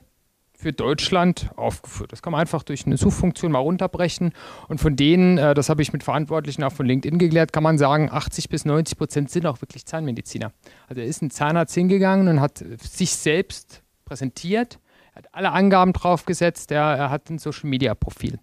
[0.65, 2.11] für Deutschland aufgeführt.
[2.11, 4.33] Das kann man einfach durch eine Suchfunktion mal runterbrechen.
[4.67, 7.77] Und von denen, äh, das habe ich mit Verantwortlichen auch von LinkedIn geklärt, kann man
[7.77, 10.53] sagen, 80 bis 90 Prozent sind auch wirklich Zahnmediziner.
[10.87, 14.79] Also er ist ein Zahnarzt hingegangen und hat sich selbst präsentiert,
[15.13, 18.39] er hat alle Angaben draufgesetzt, er, er hat ein Social-Media-Profil.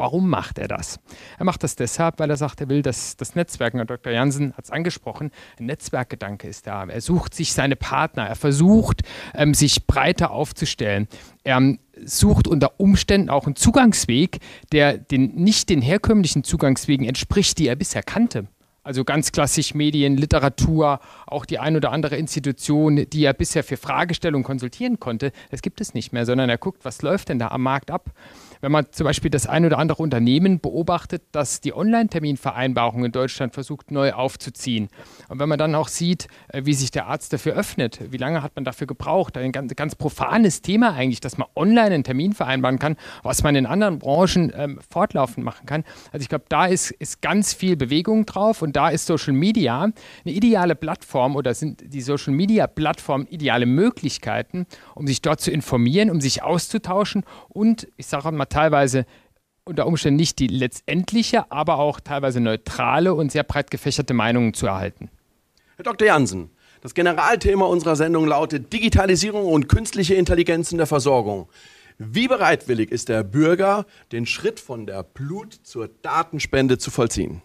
[0.00, 0.98] Warum macht er das?
[1.38, 4.10] Er macht das deshalb, weil er sagt, er will das, das Netzwerk, Herr Dr.
[4.10, 6.86] Jansen hat es angesprochen, ein Netzwerkgedanke ist da.
[6.86, 9.02] Er sucht sich seine Partner, er versucht,
[9.34, 11.06] ähm, sich breiter aufzustellen.
[11.44, 14.38] Er ähm, sucht unter Umständen auch einen Zugangsweg,
[14.72, 18.46] der den, nicht den herkömmlichen Zugangswegen entspricht, die er bisher kannte.
[18.82, 23.76] Also ganz klassisch Medien, Literatur, auch die ein oder andere Institution, die er bisher für
[23.76, 27.48] Fragestellungen konsultieren konnte, das gibt es nicht mehr, sondern er guckt, was läuft denn da
[27.48, 28.14] am Markt ab
[28.60, 33.54] wenn man zum Beispiel das ein oder andere Unternehmen beobachtet, das die Online-Terminvereinbarung in Deutschland
[33.54, 34.88] versucht neu aufzuziehen.
[35.28, 38.42] Und wenn man dann auch sieht, äh, wie sich der Arzt dafür öffnet, wie lange
[38.42, 42.32] hat man dafür gebraucht, ein ganz, ganz profanes Thema eigentlich, dass man online einen Termin
[42.32, 45.84] vereinbaren kann, was man in anderen Branchen ähm, fortlaufend machen kann.
[46.12, 49.82] Also ich glaube, da ist, ist ganz viel Bewegung drauf und da ist Social Media
[49.82, 49.94] eine
[50.24, 56.10] ideale Plattform oder sind die Social Media Plattformen ideale Möglichkeiten, um sich dort zu informieren,
[56.10, 59.06] um sich auszutauschen und ich sage mal teilweise
[59.64, 64.66] unter Umständen nicht die letztendliche, aber auch teilweise neutrale und sehr breit gefächerte Meinungen zu
[64.66, 65.10] erhalten.
[65.76, 66.08] Herr Dr.
[66.08, 66.50] Jansen,
[66.82, 71.48] das Generalthema unserer Sendung lautet Digitalisierung und künstliche Intelligenz in der Versorgung.
[71.98, 77.42] Wie bereitwillig ist der Bürger, den Schritt von der Blut zur Datenspende zu vollziehen?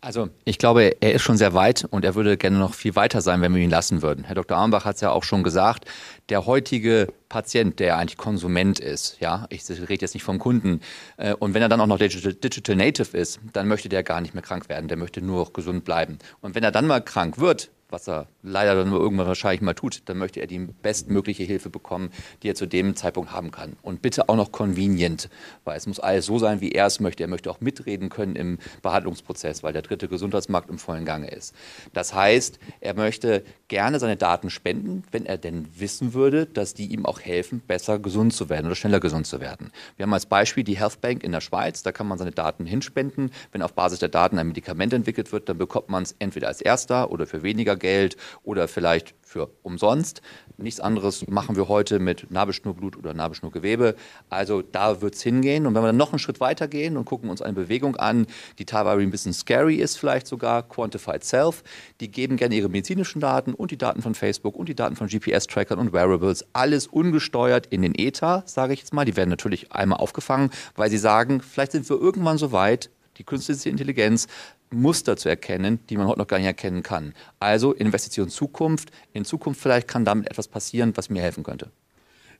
[0.00, 3.20] Also ich glaube, er ist schon sehr weit und er würde gerne noch viel weiter
[3.20, 4.24] sein, wenn wir ihn lassen würden.
[4.24, 4.56] Herr Dr.
[4.56, 5.86] Armbach hat es ja auch schon gesagt,
[6.28, 10.80] der heutige Patient, der eigentlich Konsument ist, ja, ich rede jetzt nicht vom Kunden,
[11.16, 14.20] äh, und wenn er dann auch noch Digital, Digital Native ist, dann möchte der gar
[14.20, 16.18] nicht mehr krank werden, der möchte nur gesund bleiben.
[16.40, 20.02] Und wenn er dann mal krank wird, was er leider dann irgendwann wahrscheinlich mal tut,
[20.06, 22.10] dann möchte er die bestmögliche Hilfe bekommen,
[22.42, 23.76] die er zu dem Zeitpunkt haben kann.
[23.82, 25.30] Und bitte auch noch convenient,
[25.64, 27.22] weil es muss alles so sein, wie er es möchte.
[27.22, 31.54] Er möchte auch mitreden können im Behandlungsprozess, weil der dritte Gesundheitsmarkt im vollen Gange ist.
[31.92, 36.86] Das heißt, er möchte gerne seine Daten spenden, wenn er denn wissen würde, dass die
[36.86, 39.70] ihm auch helfen, besser gesund zu werden oder schneller gesund zu werden.
[39.96, 42.66] Wir haben als Beispiel die Health Bank in der Schweiz, da kann man seine Daten
[42.66, 43.30] hinspenden.
[43.52, 46.60] Wenn auf Basis der Daten ein Medikament entwickelt wird, dann bekommt man es entweder als
[46.60, 50.22] erster oder für weniger Geld oder vielleicht für umsonst.
[50.56, 53.94] Nichts anderes machen wir heute mit Nabelschnurblut oder Nabelschnurgewebe.
[54.28, 55.66] Also da wird es hingehen.
[55.66, 58.26] Und wenn wir dann noch einen Schritt weiter gehen und gucken uns eine Bewegung an,
[58.58, 61.62] die teilweise ein bisschen scary ist, vielleicht sogar Quantified Self,
[62.00, 65.06] die geben gerne ihre medizinischen Daten und die Daten von Facebook und die Daten von
[65.06, 69.04] GPS-Trackern und Wearables, alles ungesteuert in den Ether, sage ich jetzt mal.
[69.04, 73.24] Die werden natürlich einmal aufgefangen, weil sie sagen, vielleicht sind wir irgendwann so weit, die
[73.24, 74.26] künstliche Intelligenz
[74.70, 77.14] Muster zu erkennen, die man heute noch gar nicht erkennen kann.
[77.40, 78.90] Also Investition Zukunft.
[79.12, 81.70] In Zukunft vielleicht kann damit etwas passieren, was mir helfen könnte.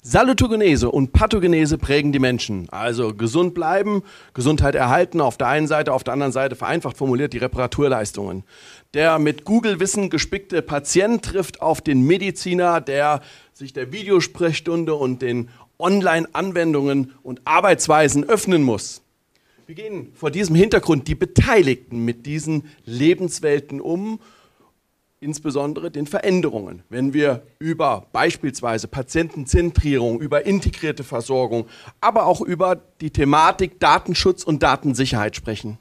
[0.00, 2.68] Salutogenese und Pathogenese prägen die Menschen.
[2.70, 7.32] Also gesund bleiben, Gesundheit erhalten auf der einen Seite, auf der anderen Seite vereinfacht formuliert
[7.32, 8.44] die Reparaturleistungen.
[8.94, 15.50] Der mit Google-Wissen gespickte Patient trifft auf den Mediziner, der sich der Videosprechstunde und den
[15.80, 19.02] Online-Anwendungen und Arbeitsweisen öffnen muss.
[19.68, 24.18] Wie gehen vor diesem Hintergrund die Beteiligten mit diesen Lebenswelten um
[25.20, 26.84] insbesondere den Veränderungen.
[26.88, 31.66] Wenn wir über beispielsweise Patientenzentrierung, über integrierte Versorgung,
[32.00, 35.76] aber auch über die Thematik Datenschutz und Datensicherheit sprechen.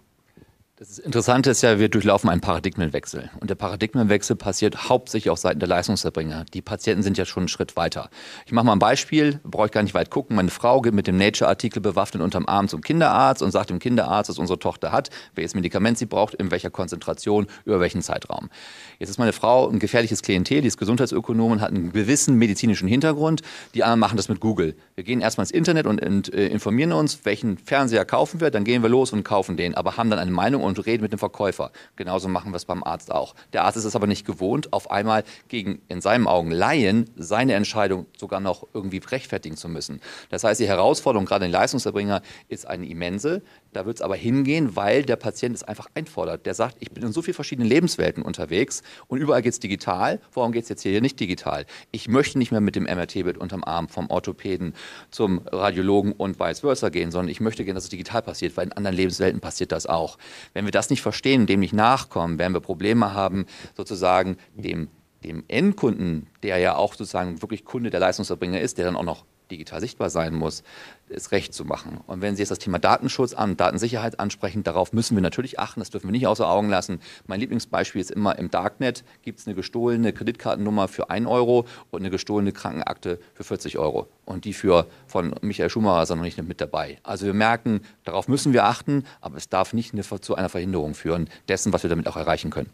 [0.80, 3.32] Das Interessante ist ja, wir durchlaufen einen Paradigmenwechsel.
[3.40, 6.46] Und der Paradigmenwechsel passiert hauptsächlich auf Seiten der Leistungserbringer.
[6.54, 8.12] Die Patienten sind ja schon einen Schritt weiter.
[8.46, 10.36] Ich mache mal ein Beispiel, brauche ich gar nicht weit gucken.
[10.36, 14.30] Meine Frau geht mit dem Nature-Artikel bewaffnet unterm Arm zum Kinderarzt und sagt dem Kinderarzt,
[14.30, 18.52] was unsere Tochter hat, welches Medikament sie braucht, in welcher Konzentration, über welchen Zeitraum.
[19.00, 23.42] Jetzt ist meine Frau ein gefährliches Klientel, die ist Gesundheitsökonomin, hat einen gewissen medizinischen Hintergrund.
[23.74, 24.76] Die anderen machen das mit Google.
[24.94, 28.84] Wir gehen erstmal ins Internet und äh, informieren uns, welchen Fernseher kaufen wir, dann gehen
[28.84, 31.72] wir los und kaufen den, aber haben dann eine Meinung und reden mit dem Verkäufer.
[31.96, 33.36] Genauso machen wir es beim Arzt auch.
[33.54, 37.54] Der Arzt ist es aber nicht gewohnt, auf einmal gegen, in seinen Augen, Laien seine
[37.54, 40.02] Entscheidung sogar noch irgendwie rechtfertigen zu müssen.
[40.30, 43.42] Das heißt, die Herausforderung gerade in Leistungserbringer ist eine immense.
[43.78, 46.48] Da wird es aber hingehen, weil der Patient es einfach einfordert.
[46.48, 50.20] Der sagt, ich bin in so vielen verschiedenen Lebenswelten unterwegs und überall geht es digital.
[50.34, 51.68] Warum geht es jetzt hier nicht digital?
[51.92, 54.74] Ich möchte nicht mehr mit dem MRT-Bild unterm Arm vom Orthopäden
[55.12, 58.66] zum Radiologen und vice versa gehen, sondern ich möchte gerne, dass es digital passiert, weil
[58.66, 60.18] in anderen Lebenswelten passiert das auch.
[60.56, 64.88] Wenn wir das nicht verstehen, dem nicht nachkommen, werden wir Probleme haben, sozusagen dem
[65.24, 69.26] dem Endkunden, der ja auch sozusagen wirklich Kunde der Leistungserbringer ist, der dann auch noch
[69.52, 70.64] digital sichtbar sein muss,
[71.10, 72.00] es recht zu machen.
[72.08, 75.80] Und wenn Sie jetzt das Thema Datenschutz an, Datensicherheit ansprechen, darauf müssen wir natürlich achten,
[75.80, 77.00] das dürfen wir nicht außer Augen lassen.
[77.26, 82.02] Mein Lieblingsbeispiel ist immer im Darknet gibt es eine gestohlene Kreditkartennummer für 1 Euro und
[82.02, 84.08] eine gestohlene Krankenakte für 40 Euro.
[84.26, 87.00] Und die für von Michael Schumacher ist noch nicht mit dabei.
[87.04, 90.94] Also wir merken, darauf müssen wir achten, aber es darf nicht eine, zu einer Verhinderung
[90.94, 92.70] führen dessen, was wir damit auch erreichen können.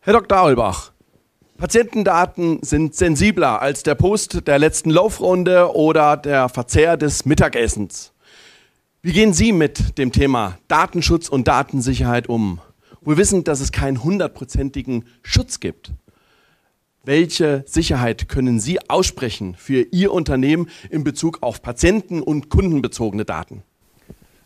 [0.00, 0.38] Herr Dr.
[0.38, 0.93] Aulbach,
[1.56, 8.12] Patientendaten sind sensibler als der Post der letzten Laufrunde oder der Verzehr des Mittagessens.
[9.02, 12.60] Wie gehen Sie mit dem Thema Datenschutz und Datensicherheit um?
[13.02, 15.92] Wir wissen, dass es keinen hundertprozentigen Schutz gibt.
[17.04, 23.62] Welche Sicherheit können Sie aussprechen für Ihr Unternehmen in Bezug auf Patienten- und kundenbezogene Daten?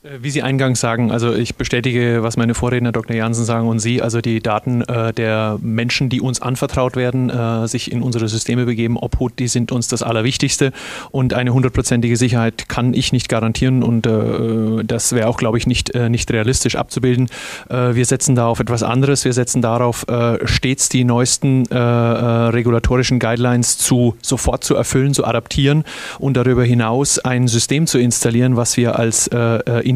[0.08, 3.16] Äh, wie Sie eingangs sagen, also ich bestätige, was meine Vorredner Dr.
[3.16, 7.66] Jansen sagen und Sie, also die Daten äh, der Menschen, die uns anvertraut werden, äh,
[7.68, 10.72] sich in unsere Systeme begeben, Obhut, die sind uns das Allerwichtigste
[11.10, 15.66] und eine hundertprozentige Sicherheit kann ich nicht garantieren und äh, das wäre auch, glaube ich,
[15.66, 17.28] nicht, äh, nicht realistisch abzubilden.
[17.68, 20.06] Äh, wir setzen da auf etwas anderes, wir setzen darauf,
[20.44, 25.84] stets die neuesten regulatorischen Guidelines zu sofort zu erfüllen, zu adaptieren
[26.18, 29.28] und darüber hinaus ein System zu installieren, was wir als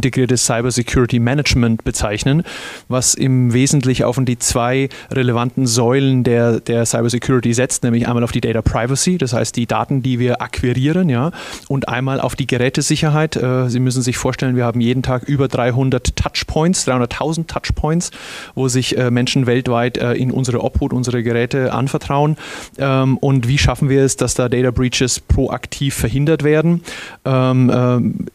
[0.03, 2.43] integriertes Cybersecurity Management bezeichnen,
[2.89, 8.33] was im Wesentlichen auf die zwei relevanten Säulen der, der Cybersecurity setzt, nämlich einmal auf
[8.33, 11.31] die Data Privacy, das heißt die Daten, die wir akquirieren, ja,
[11.69, 13.37] und einmal auf die Gerätesicherheit.
[13.37, 18.11] Äh, Sie müssen sich vorstellen, wir haben jeden Tag über 300 Touchpoints, 300.000 Touchpoints,
[18.55, 22.37] wo sich äh, Menschen weltweit äh, in unsere Obhut, unsere Geräte anvertrauen.
[22.79, 26.83] Ähm, und wie schaffen wir es, dass da Data Breaches proaktiv verhindert werden?
[27.25, 28.27] Ähm, ähm,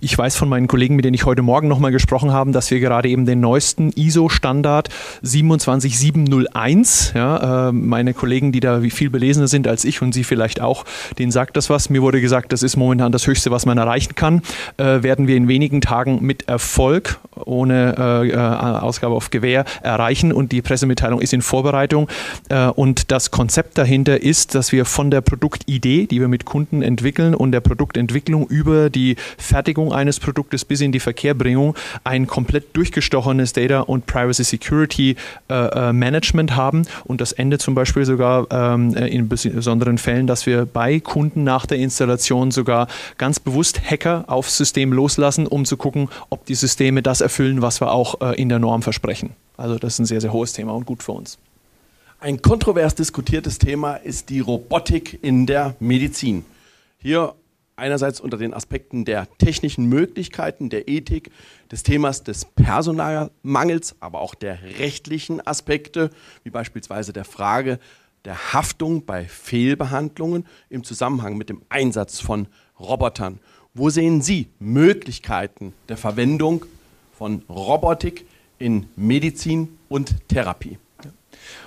[0.00, 2.80] ich weiß von meinen Kollegen, mit denen ich heute Morgen nochmal gesprochen habe, dass wir
[2.80, 4.88] gerade eben den neuesten ISO-Standard
[5.22, 10.60] 27701, ja, äh, meine Kollegen, die da viel belesener sind als ich und Sie vielleicht
[10.60, 10.84] auch,
[11.16, 11.90] denen sagt das was.
[11.90, 14.42] Mir wurde gesagt, das ist momentan das Höchste, was man erreichen kann.
[14.78, 20.32] Äh, werden wir in wenigen Tagen mit Erfolg, ohne äh, äh Ausgabe auf Gewähr, erreichen
[20.32, 22.08] und die Pressemitteilung ist in Vorbereitung.
[22.48, 26.82] Äh, und das Konzept dahinter ist, dass wir von der Produktidee, die wir mit Kunden
[26.82, 32.76] entwickeln und der Produktentwicklung über die Fertigung eines Produktes bis in die Verkehrbringung ein komplett
[32.76, 35.16] durchgestochenes Data und Privacy Security
[35.48, 40.46] äh, äh, Management haben und das endet zum Beispiel sogar ähm, in besonderen Fällen, dass
[40.46, 45.76] wir bei Kunden nach der Installation sogar ganz bewusst Hacker aufs System loslassen, um zu
[45.76, 49.30] gucken, ob die Systeme das erfüllen, was wir auch äh, in der Norm versprechen.
[49.56, 51.38] Also das ist ein sehr, sehr hohes Thema und gut für uns.
[52.18, 56.44] Ein kontrovers diskutiertes Thema ist die Robotik in der Medizin.
[56.98, 57.34] Hier
[57.76, 61.30] einerseits unter den Aspekten der technischen Möglichkeiten, der Ethik,
[61.70, 66.10] des Themas des Personalmangels, aber auch der rechtlichen Aspekte,
[66.42, 67.78] wie beispielsweise der Frage
[68.24, 72.48] der Haftung bei Fehlbehandlungen im Zusammenhang mit dem Einsatz von
[72.80, 73.38] Robotern.
[73.72, 76.64] Wo sehen Sie Möglichkeiten der Verwendung
[77.16, 78.26] von Robotik
[78.58, 80.78] in Medizin und Therapie?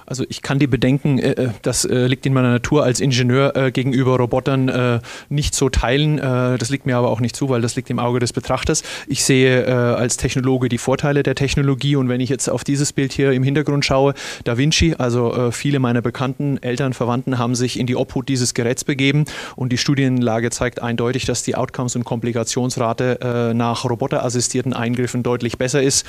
[0.10, 3.56] Also ich kann die Bedenken, äh, äh das äh, liegt in meiner Natur als Ingenieur
[3.56, 6.18] äh, gegenüber Robotern äh, nicht so teilen.
[6.18, 8.82] Äh, das liegt mir aber auch nicht zu, weil das liegt im Auge des Betrachters.
[9.08, 13.14] Ich sehe als Technologe die Vorteile der Technologie und wenn ich jetzt auf dieses Bild
[13.14, 17.86] hier im Hintergrund schaue, Da Vinci, also viele meiner Bekannten, Eltern, Verwandten haben sich in
[17.86, 23.54] die Obhut dieses Geräts begeben und die Studienlage zeigt eindeutig, dass die Outcomes und Komplikationsrate
[23.54, 26.06] nach roboterassistierten Eingriffen deutlich besser ist.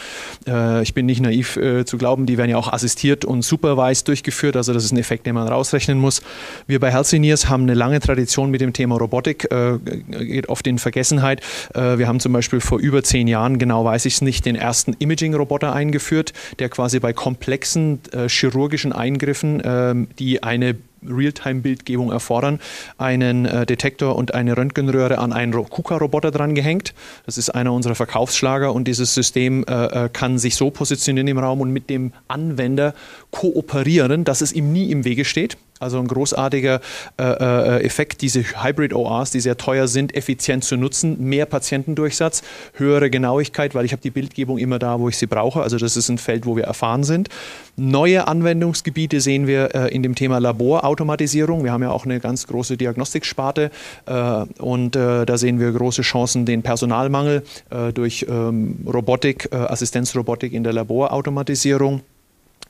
[0.82, 4.56] ich bin nicht naiv zu glauben, die werden ja auch assistiert und supervised durchgeführt.
[4.56, 6.22] Also das ist ein Effekt, den man rausrechnen muss.
[6.66, 10.78] Wir bei Healthineers haben eine lange Tradition mit dem Thema Robotik, äh, geht oft in
[10.78, 11.40] Vergessenheit.
[11.74, 14.56] Äh, wir haben zum Beispiel vor über zehn Jahren, genau weiß ich es nicht, den
[14.56, 22.60] ersten Imaging-Roboter eingeführt, der quasi bei komplexen äh, chirurgischen Eingriffen, ähm, die eine Realtime-Bildgebung erfordern,
[22.98, 26.94] einen äh, Detektor und eine Röntgenröhre an einen KUKA-Roboter dran gehängt.
[27.26, 31.38] Das ist einer unserer Verkaufsschlager und dieses System äh, äh, kann sich so positionieren im
[31.38, 32.94] Raum und mit dem Anwender
[33.30, 35.56] kooperieren, dass es ihm nie im Wege steht.
[35.80, 36.80] Also ein großartiger
[37.18, 42.42] äh, äh, Effekt, diese Hybrid-ORs, die sehr teuer sind, effizient zu nutzen, mehr Patientendurchsatz,
[42.74, 45.62] höhere Genauigkeit, weil ich habe die Bildgebung immer da, wo ich sie brauche.
[45.62, 47.30] Also das ist ein Feld, wo wir erfahren sind.
[47.76, 51.64] Neue Anwendungsgebiete sehen wir äh, in dem Thema Laborautomatisierung.
[51.64, 53.70] Wir haben ja auch eine ganz große Diagnostiksparte
[54.04, 54.12] äh,
[54.58, 60.62] und äh, da sehen wir große Chancen, den Personalmangel äh, durch ähm, Robotik, Assistenzrobotik in
[60.62, 62.02] der Laborautomatisierung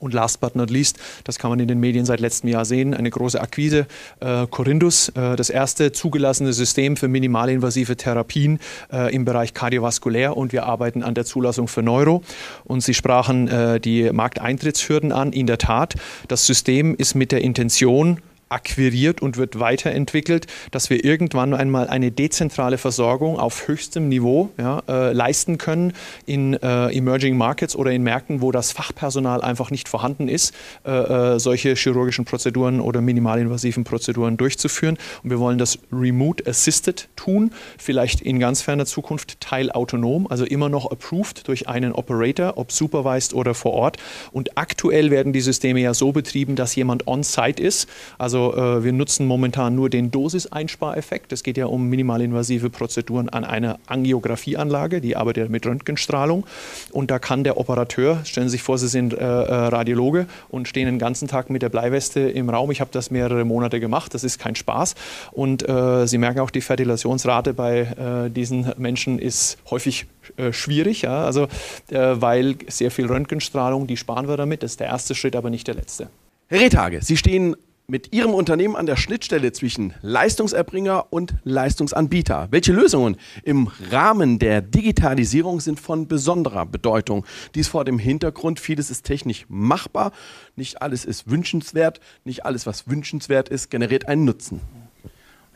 [0.00, 2.94] und last but not least, das kann man in den Medien seit letztem Jahr sehen,
[2.94, 3.86] eine große Akquise,
[4.20, 8.58] äh, Corindus, äh, das erste zugelassene System für minimalinvasive Therapien
[8.92, 12.22] äh, im Bereich kardiovaskulär und wir arbeiten an der Zulassung für Neuro.
[12.64, 15.32] Und Sie sprachen äh, die Markteintrittshürden an.
[15.32, 15.94] In der Tat,
[16.28, 22.10] das System ist mit der Intention, akquiriert und wird weiterentwickelt, dass wir irgendwann einmal eine
[22.10, 25.92] dezentrale Versorgung auf höchstem Niveau ja, äh, leisten können
[26.26, 30.52] in äh, Emerging Markets oder in Märkten, wo das Fachpersonal einfach nicht vorhanden ist,
[30.84, 34.98] äh, äh solche chirurgischen Prozeduren oder minimalinvasiven Prozeduren durchzuführen.
[35.22, 40.68] Und wir wollen das Remote Assisted tun, vielleicht in ganz ferner Zukunft teilautonom, also immer
[40.68, 43.98] noch approved durch einen Operator, ob supervised oder vor Ort.
[44.32, 48.84] Und aktuell werden die Systeme ja so betrieben, dass jemand on-site ist, also also äh,
[48.84, 51.32] wir nutzen momentan nur den Dosiseinspareffekt.
[51.32, 56.46] Es geht ja um minimalinvasive Prozeduren an einer Angiografieanlage, die arbeitet mit Röntgenstrahlung.
[56.92, 60.68] Und da kann der Operateur, stellen Sie sich vor, Sie sind äh, äh, Radiologe und
[60.68, 62.70] stehen den ganzen Tag mit der Bleiweste im Raum.
[62.70, 64.94] Ich habe das mehrere Monate gemacht, das ist kein Spaß.
[65.32, 71.02] Und äh, Sie merken auch, die Fertilationsrate bei äh, diesen Menschen ist häufig äh, schwierig,
[71.02, 71.24] ja?
[71.24, 71.48] also,
[71.88, 74.62] weil sehr viel Röntgenstrahlung, die sparen wir damit.
[74.62, 76.08] Das ist der erste Schritt, aber nicht der letzte.
[76.48, 77.56] Herr Rehtage, Sie stehen
[77.90, 82.48] mit Ihrem Unternehmen an der Schnittstelle zwischen Leistungserbringer und Leistungsanbieter.
[82.50, 87.26] Welche Lösungen im Rahmen der Digitalisierung sind von besonderer Bedeutung?
[87.54, 90.12] Dies vor dem Hintergrund, vieles ist technisch machbar,
[90.54, 94.60] nicht alles ist wünschenswert, nicht alles, was wünschenswert ist, generiert einen Nutzen.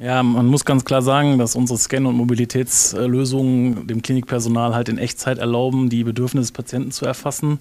[0.01, 4.99] Ja, man muss ganz klar sagen, dass unsere Scan- und Mobilitätslösungen dem Klinikpersonal halt in
[4.99, 7.61] Echtzeit erlauben, die Bedürfnisse des Patienten zu erfassen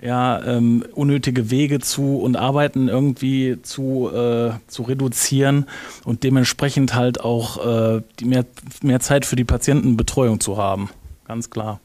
[0.00, 5.66] ja, ähm, unnötige Wege zu und Arbeiten irgendwie zu, äh, zu reduzieren
[6.04, 8.44] und dementsprechend halt auch äh, mehr,
[8.82, 10.90] mehr Zeit für die Patientenbetreuung zu haben.
[11.26, 11.80] Ganz klar.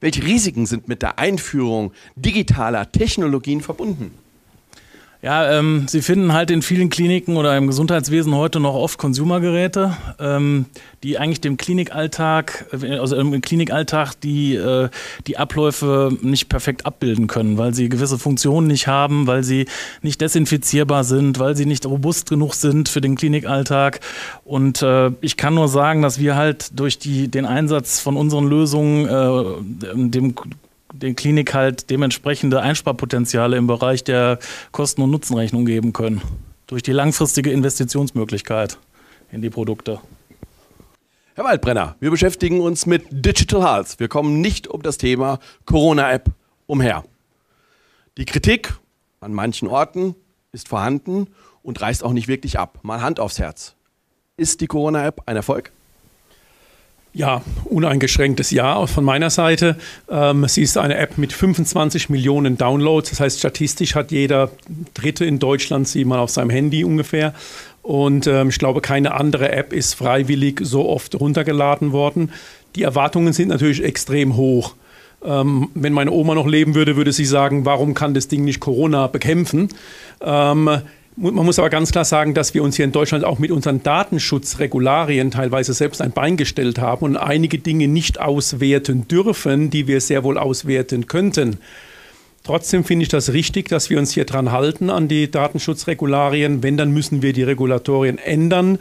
[0.00, 4.12] Welche Risiken sind mit der Einführung digitaler Technologien verbunden?
[5.22, 9.94] Ja, ähm, Sie finden halt in vielen Kliniken oder im Gesundheitswesen heute noch oft Consumergeräte,
[10.18, 10.64] ähm,
[11.02, 14.88] die eigentlich dem Klinikalltag, äh, also im Klinikalltag die, äh,
[15.26, 19.66] die Abläufe nicht perfekt abbilden können, weil sie gewisse Funktionen nicht haben, weil sie
[20.00, 24.00] nicht desinfizierbar sind, weil sie nicht robust genug sind für den Klinikalltag.
[24.46, 28.46] Und äh, ich kann nur sagen, dass wir halt durch die, den Einsatz von unseren
[28.46, 30.34] Lösungen äh, dem
[30.92, 34.38] den Klinik halt dementsprechende Einsparpotenziale im Bereich der
[34.72, 36.22] Kosten- und Nutzenrechnung geben können.
[36.66, 38.78] Durch die langfristige Investitionsmöglichkeit
[39.32, 40.00] in die Produkte.
[41.34, 43.98] Herr Waldbrenner, wir beschäftigen uns mit Digital Health.
[43.98, 46.30] Wir kommen nicht um das Thema Corona-App
[46.66, 47.04] umher.
[48.18, 48.74] Die Kritik
[49.20, 50.14] an manchen Orten
[50.52, 51.28] ist vorhanden
[51.62, 52.80] und reißt auch nicht wirklich ab.
[52.82, 53.74] Mal Hand aufs Herz.
[54.36, 55.72] Ist die Corona-App ein Erfolg?
[57.12, 59.76] Ja, uneingeschränktes Ja von meiner Seite.
[60.08, 63.10] Ähm, sie ist eine App mit 25 Millionen Downloads.
[63.10, 64.50] Das heißt, statistisch hat jeder
[64.94, 67.34] Dritte in Deutschland sie mal auf seinem Handy ungefähr.
[67.82, 72.30] Und ähm, ich glaube, keine andere App ist freiwillig so oft runtergeladen worden.
[72.76, 74.76] Die Erwartungen sind natürlich extrem hoch.
[75.24, 78.60] Ähm, wenn meine Oma noch leben würde, würde sie sagen, warum kann das Ding nicht
[78.60, 79.68] Corona bekämpfen?
[81.16, 83.82] Man muss aber ganz klar sagen, dass wir uns hier in Deutschland auch mit unseren
[83.82, 90.00] Datenschutzregularien teilweise selbst ein Bein gestellt haben und einige Dinge nicht auswerten dürfen, die wir
[90.00, 91.58] sehr wohl auswerten könnten.
[92.44, 96.62] Trotzdem finde ich das richtig, dass wir uns hier dran halten an die Datenschutzregularien.
[96.62, 98.78] Wenn, dann müssen wir die Regulatorien ändern,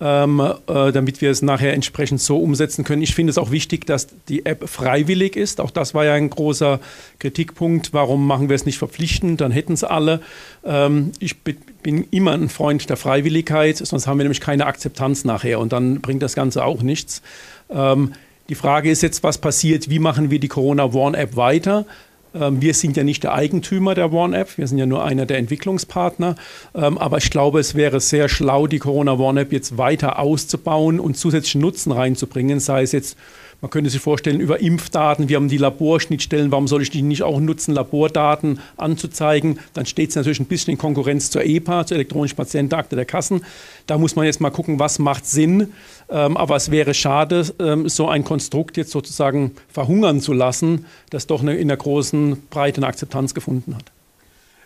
[0.00, 3.02] ähm, äh, damit wir es nachher entsprechend so umsetzen können.
[3.02, 5.60] Ich finde es auch wichtig, dass die App freiwillig ist.
[5.60, 6.80] Auch das war ja ein großer
[7.18, 7.92] Kritikpunkt.
[7.92, 9.40] Warum machen wir es nicht verpflichtend?
[9.40, 10.20] Dann hätten es alle.
[10.64, 15.60] Ähm, ich bin immer ein Freund der Freiwilligkeit, sonst haben wir nämlich keine Akzeptanz nachher
[15.60, 17.22] und dann bringt das Ganze auch nichts.
[17.68, 18.12] Ähm,
[18.48, 19.90] die Frage ist jetzt, was passiert?
[19.90, 21.86] Wie machen wir die Corona One App weiter?
[22.34, 25.38] Ähm, wir sind ja nicht der Eigentümer der One-App, wir sind ja nur einer der
[25.38, 26.36] Entwicklungspartner.
[26.74, 31.16] Ähm, aber ich glaube, es wäre sehr schlau, die Corona One-App jetzt weiter auszubauen und
[31.16, 33.16] zusätzlichen Nutzen reinzubringen, sei es jetzt
[33.60, 37.22] man könnte sich vorstellen, über Impfdaten, wir haben die Laborschnittstellen, warum soll ich die nicht
[37.22, 39.58] auch nutzen, Labordaten anzuzeigen?
[39.74, 43.44] Dann steht es natürlich ein bisschen in Konkurrenz zur EPA, zur elektronischen Patientenakte der Kassen.
[43.86, 45.72] Da muss man jetzt mal gucken, was macht Sinn.
[46.08, 51.26] Ähm, aber es wäre schade, ähm, so ein Konstrukt jetzt sozusagen verhungern zu lassen, das
[51.26, 53.92] doch in der großen Breite eine Akzeptanz gefunden hat.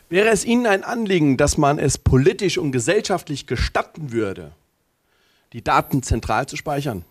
[0.09, 4.53] Wäre es Ihnen ein Anliegen, dass man es politisch und gesellschaftlich gestatten würde,
[5.53, 7.05] die Daten zentral zu speichern?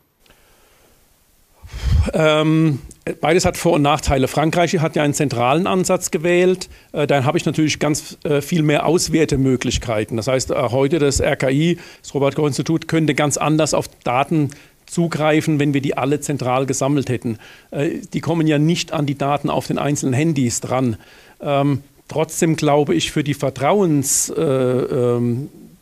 [2.14, 2.80] Ähm,
[3.22, 4.28] beides hat Vor- und Nachteile.
[4.28, 6.70] Frankreich hat ja einen zentralen Ansatz gewählt.
[6.92, 10.18] Äh, dann habe ich natürlich ganz äh, viel mehr Auswertemöglichkeiten.
[10.18, 14.52] Das heißt, äh, heute das RKI, das Robert-Koch-Institut, könnte ganz anders auf Daten
[14.86, 17.38] zugreifen, wenn wir die alle zentral gesammelt hätten.
[17.72, 20.98] Äh, die kommen ja nicht an die Daten auf den einzelnen Handys dran.
[21.42, 24.32] Ähm, trotzdem glaube ich, für die Vertrauens...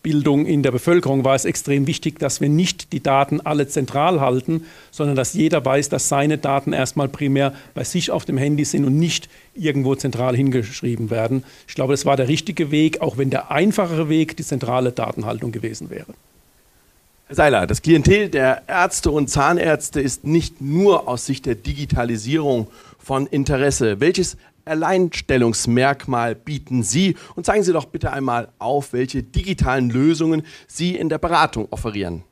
[0.04, 4.20] Bildung in der Bevölkerung war es extrem wichtig, dass wir nicht die Daten alle zentral
[4.20, 8.66] halten, sondern dass jeder weiß, dass seine Daten erstmal primär bei sich auf dem Handy
[8.66, 11.44] sind und nicht irgendwo zentral hingeschrieben werden.
[11.68, 15.52] Ich glaube, das war der richtige Weg, auch wenn der einfachere Weg die zentrale Datenhaltung
[15.52, 16.14] gewesen wäre.
[17.28, 22.68] Herr Seiler, das Klientel der Ärzte und Zahnärzte ist nicht nur aus Sicht der Digitalisierung
[23.00, 24.00] von Interesse.
[24.00, 24.36] Welches
[24.66, 27.16] Alleinstellungsmerkmal bieten Sie?
[27.36, 32.24] Und zeigen Sie doch bitte einmal auf, welche digitalen Lösungen Sie in der Beratung offerieren.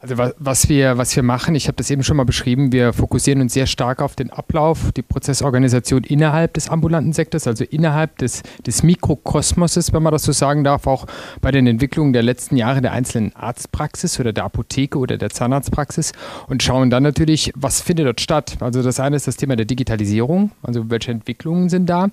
[0.00, 3.40] Also was wir, was wir machen, ich habe das eben schon mal beschrieben, wir fokussieren
[3.40, 8.42] uns sehr stark auf den Ablauf, die Prozessorganisation innerhalb des ambulanten Sektors, also innerhalb des,
[8.64, 11.06] des Mikrokosmoses, wenn man das so sagen darf, auch
[11.40, 16.12] bei den Entwicklungen der letzten Jahre der einzelnen Arztpraxis oder der Apotheke oder der Zahnarztpraxis
[16.46, 18.56] und schauen dann natürlich, was findet dort statt.
[18.60, 22.08] Also das eine ist das Thema der Digitalisierung, also welche Entwicklungen sind da.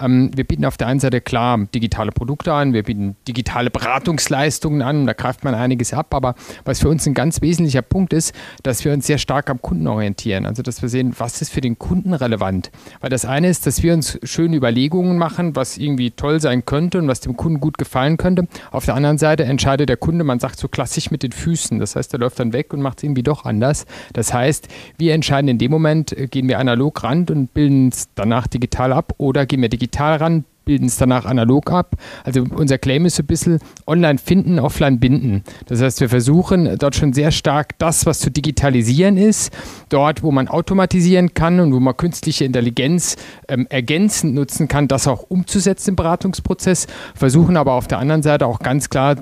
[0.00, 4.82] Ähm, wir bieten auf der einen Seite klar digitale Produkte an, wir bieten digitale Beratungsleistungen
[4.82, 6.34] an, da greift man einiges ab, aber
[6.64, 9.86] was für uns ein ganz wesentlicher Punkt ist, dass wir uns sehr stark am Kunden
[9.86, 12.70] orientieren, also dass wir sehen, was ist für den Kunden relevant.
[13.00, 16.98] Weil das eine ist, dass wir uns schöne Überlegungen machen, was irgendwie toll sein könnte
[16.98, 18.46] und was dem Kunden gut gefallen könnte.
[18.70, 21.96] Auf der anderen Seite entscheidet der Kunde, man sagt so klassisch mit den Füßen, das
[21.96, 23.86] heißt, er läuft dann weg und macht es irgendwie doch anders.
[24.12, 28.08] Das heißt, wir entscheiden in dem Moment, äh, gehen wir analog ran und bilden es
[28.14, 31.96] danach digital ab oder gehen wir digital digital ran, bilden es danach analog ab.
[32.22, 35.42] Also unser Claim ist so ein bisschen online finden, offline binden.
[35.66, 39.52] Das heißt, wir versuchen dort schon sehr stark das, was zu digitalisieren ist,
[39.88, 43.16] dort, wo man automatisieren kann und wo man künstliche Intelligenz
[43.48, 48.46] ähm, ergänzend nutzen kann, das auch umzusetzen im Beratungsprozess, versuchen aber auf der anderen Seite
[48.46, 49.16] auch ganz klar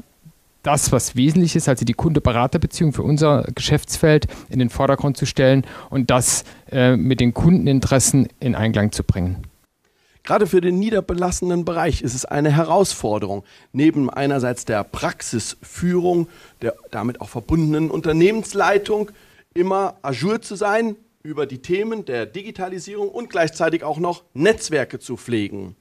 [0.62, 5.64] das, was wesentlich ist, also die Kunde-Berater-Beziehung für unser Geschäftsfeld in den Vordergrund zu stellen
[5.88, 9.47] und das äh, mit den Kundeninteressen in Einklang zu bringen.
[10.28, 16.28] Gerade für den niederbelassenen Bereich ist es eine Herausforderung, neben einerseits der Praxisführung,
[16.60, 19.10] der damit auch verbundenen Unternehmensleitung,
[19.54, 25.16] immer ajour zu sein über die Themen der Digitalisierung und gleichzeitig auch noch Netzwerke zu
[25.16, 25.76] pflegen.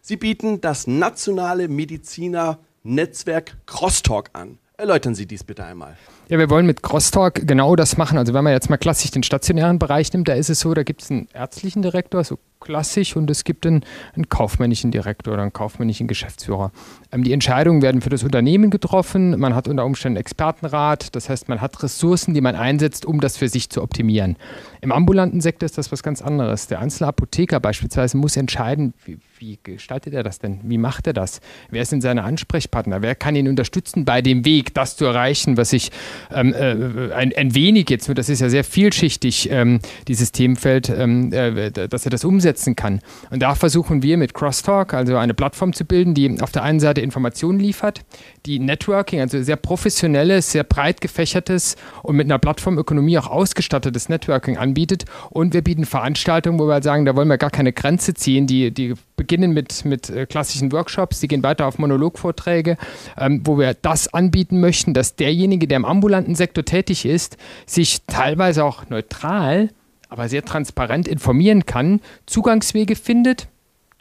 [0.00, 4.58] Sie bieten das nationale Mediziner-Netzwerk Crosstalk an.
[4.76, 5.96] Erläutern Sie dies bitte einmal.
[6.28, 8.18] Ja, wir wollen mit Crosstalk genau das machen.
[8.18, 10.82] Also wenn man jetzt mal klassisch den stationären Bereich nimmt, da ist es so, da
[10.82, 13.84] gibt es einen ärztlichen Direktor, so klassisch und es gibt einen,
[14.14, 16.72] einen kaufmännischen Direktor oder einen kaufmännischen Geschäftsführer.
[17.10, 19.38] Ähm, die Entscheidungen werden für das Unternehmen getroffen.
[19.38, 21.14] Man hat unter Umständen Expertenrat.
[21.14, 24.36] Das heißt, man hat Ressourcen, die man einsetzt, um das für sich zu optimieren.
[24.80, 26.66] Im ambulanten Sektor ist das was ganz anderes.
[26.66, 30.60] Der einzelne Apotheker beispielsweise muss entscheiden, wie, wie gestaltet er das denn?
[30.64, 31.40] Wie macht er das?
[31.70, 33.02] Wer sind seine Ansprechpartner?
[33.02, 35.90] Wer kann ihn unterstützen bei dem Weg, das zu erreichen, was ich
[36.32, 41.32] ähm, äh, ein, ein, wenig jetzt, das ist ja sehr vielschichtig, ähm, dieses Themenfeld, ähm,
[41.32, 43.00] äh, dass er das umsetzen kann.
[43.30, 46.80] Und da versuchen wir mit Crosstalk, also eine Plattform zu bilden, die auf der einen
[46.80, 48.00] Seite Informationen liefert,
[48.46, 54.58] die Networking, also sehr professionelles, sehr breit gefächertes und mit einer Plattformökonomie auch ausgestattetes Networking
[54.58, 55.04] anbietet.
[55.30, 58.46] Und wir bieten Veranstaltungen, wo wir halt sagen, da wollen wir gar keine Grenze ziehen,
[58.46, 62.76] die, die beginnen mit, mit äh, klassischen Workshops, die gehen weiter auf Monologvorträge,
[63.16, 67.36] ähm, wo wir das anbieten möchten, dass derjenige, der im ambulanten Sektor tätig ist,
[67.66, 69.70] sich teilweise auch neutral,
[70.12, 73.48] aber sehr transparent informieren kann, Zugangswege findet,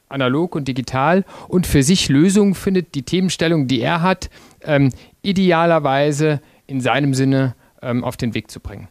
[0.10, 4.30] analog und digital, und für sich Lösungen findet, die Themenstellung, die er hat,
[4.62, 4.92] ähm,
[5.22, 8.90] idealerweise in seinem Sinne ähm, auf den Weg zu bringen.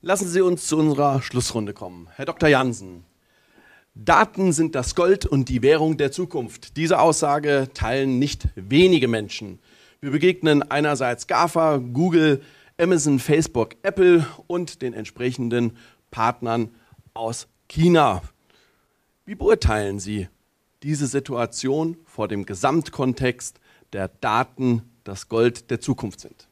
[0.00, 2.08] Lassen Sie uns zu unserer Schlussrunde kommen.
[2.16, 2.48] Herr Dr.
[2.48, 3.04] Jansen,
[3.94, 6.78] Daten sind das Gold und die Währung der Zukunft.
[6.78, 9.58] Diese Aussage teilen nicht wenige Menschen.
[10.00, 12.40] Wir begegnen einerseits GAFA, Google,
[12.80, 15.76] Amazon, Facebook, Apple und den entsprechenden
[16.10, 16.74] Partnern
[17.12, 18.22] aus China.
[19.26, 20.28] Wie beurteilen Sie
[20.82, 23.60] diese Situation vor dem Gesamtkontext
[23.92, 26.49] der Daten das Gold der Zukunft sind?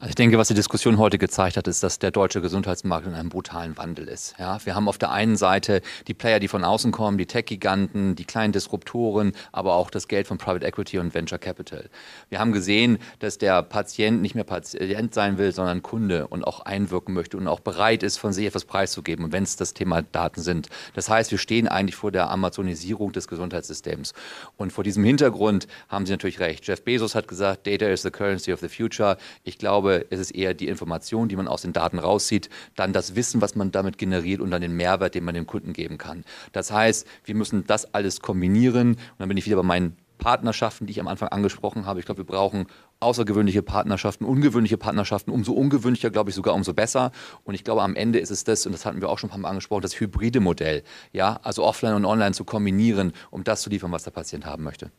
[0.00, 3.12] Also ich denke, was die Diskussion heute gezeigt hat, ist, dass der deutsche Gesundheitsmarkt in
[3.12, 4.34] einem brutalen Wandel ist.
[4.38, 8.14] Ja, wir haben auf der einen Seite die Player, die von außen kommen, die Tech-Giganten,
[8.14, 11.90] die kleinen Disruptoren, aber auch das Geld von Private Equity und Venture Capital.
[12.30, 16.60] Wir haben gesehen, dass der Patient nicht mehr Patient sein will, sondern Kunde und auch
[16.60, 19.32] einwirken möchte und auch bereit ist, von sich etwas preiszugeben.
[19.32, 20.70] Wenn es das Thema Daten sind.
[20.94, 24.14] Das heißt, wir stehen eigentlich vor der Amazonisierung des Gesundheitssystems.
[24.56, 26.66] Und vor diesem Hintergrund haben Sie natürlich recht.
[26.66, 29.18] Jeff Bezos hat gesagt, Data is the currency of the future.
[29.44, 32.92] Ich glaube, glaube, es ist eher die Information, die man aus den Daten rauszieht, dann
[32.92, 35.98] das Wissen, was man damit generiert und dann den Mehrwert, den man dem Kunden geben
[35.98, 36.24] kann.
[36.52, 40.86] Das heißt, wir müssen das alles kombinieren und dann bin ich wieder bei meinen Partnerschaften,
[40.86, 41.98] die ich am Anfang angesprochen habe.
[41.98, 42.66] Ich glaube, wir brauchen
[43.00, 45.30] außergewöhnliche Partnerschaften, ungewöhnliche Partnerschaften.
[45.30, 47.10] Umso ungewöhnlicher, glaube ich, sogar umso besser.
[47.44, 49.32] Und ich glaube, am Ende ist es das, und das hatten wir auch schon ein
[49.32, 50.82] paar Mal angesprochen, das hybride Modell.
[51.12, 54.62] Ja, also offline und online zu kombinieren, um das zu liefern, was der Patient haben
[54.62, 54.90] möchte.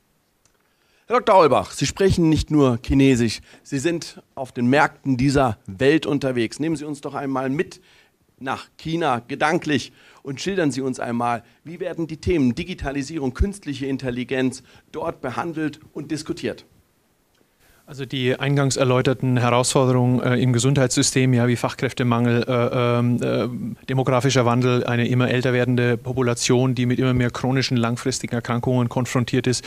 [1.11, 1.35] Herr Dr.
[1.35, 6.57] Aulbach, Sie sprechen nicht nur Chinesisch, Sie sind auf den Märkten dieser Welt unterwegs.
[6.57, 7.81] Nehmen Sie uns doch einmal mit
[8.39, 9.91] nach China gedanklich
[10.23, 16.11] und schildern Sie uns einmal, wie werden die Themen Digitalisierung, künstliche Intelligenz dort behandelt und
[16.11, 16.65] diskutiert.
[17.91, 24.45] Also die eingangs erläuterten Herausforderungen äh, im Gesundheitssystem, ja, wie Fachkräftemangel, äh, ähm, äh, demografischer
[24.45, 29.65] Wandel, eine immer älter werdende Population, die mit immer mehr chronischen, langfristigen Erkrankungen konfrontiert ist,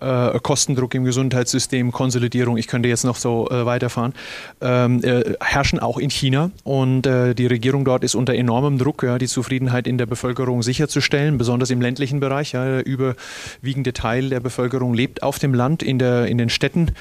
[0.00, 4.14] äh, Kostendruck im Gesundheitssystem, Konsolidierung, ich könnte jetzt noch so äh, weiterfahren,
[4.62, 6.52] ähm, äh, herrschen auch in China.
[6.64, 11.36] Und die Regierung dort ist unter enormem Druck, ja, die Zufriedenheit in der Bevölkerung sicherzustellen,
[11.36, 12.52] besonders im ländlichen Bereich.
[12.52, 16.92] Ja, der überwiegende Teil der Bevölkerung lebt auf dem Land, in, der, in den Städten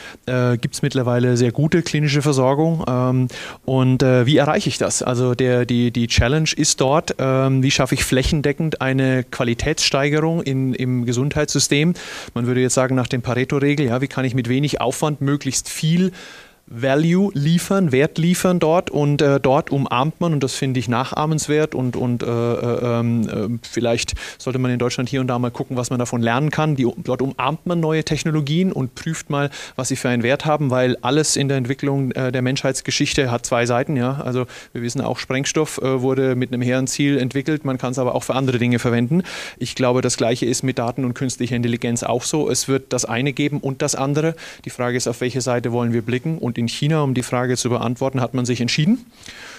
[0.65, 2.83] gibt es mittlerweile sehr gute klinische Versorgung.
[2.87, 3.27] Ähm,
[3.65, 5.03] und äh, wie erreiche ich das?
[5.03, 10.73] Also der, die, die Challenge ist dort, ähm, wie schaffe ich flächendeckend eine Qualitätssteigerung in,
[10.73, 11.93] im Gesundheitssystem?
[12.33, 15.69] Man würde jetzt sagen, nach dem Pareto-Regel, ja, wie kann ich mit wenig Aufwand möglichst
[15.69, 16.11] viel
[16.67, 21.75] Value liefern, Wert liefern dort und äh, dort umarmt man und das finde ich nachahmenswert
[21.75, 25.51] und, und äh, äh, ähm, äh, vielleicht sollte man in Deutschland hier und da mal
[25.51, 26.75] gucken, was man davon lernen kann.
[26.75, 30.71] Die, dort umarmt man neue Technologien und prüft mal, was sie für einen Wert haben,
[30.71, 33.95] weil alles in der Entwicklung äh, der Menschheitsgeschichte hat zwei Seiten.
[33.95, 34.21] Ja?
[34.23, 37.99] Also wir wissen auch, Sprengstoff äh, wurde mit einem hehren Ziel entwickelt, man kann es
[37.99, 39.21] aber auch für andere Dinge verwenden.
[39.59, 42.49] Ich glaube, das Gleiche ist mit Daten und künstlicher Intelligenz auch so.
[42.49, 44.35] Es wird das eine geben und das andere.
[44.65, 47.23] Die Frage ist, auf welche Seite wollen wir blicken und und in China, um die
[47.23, 49.05] Frage zu beantworten, hat man sich entschieden.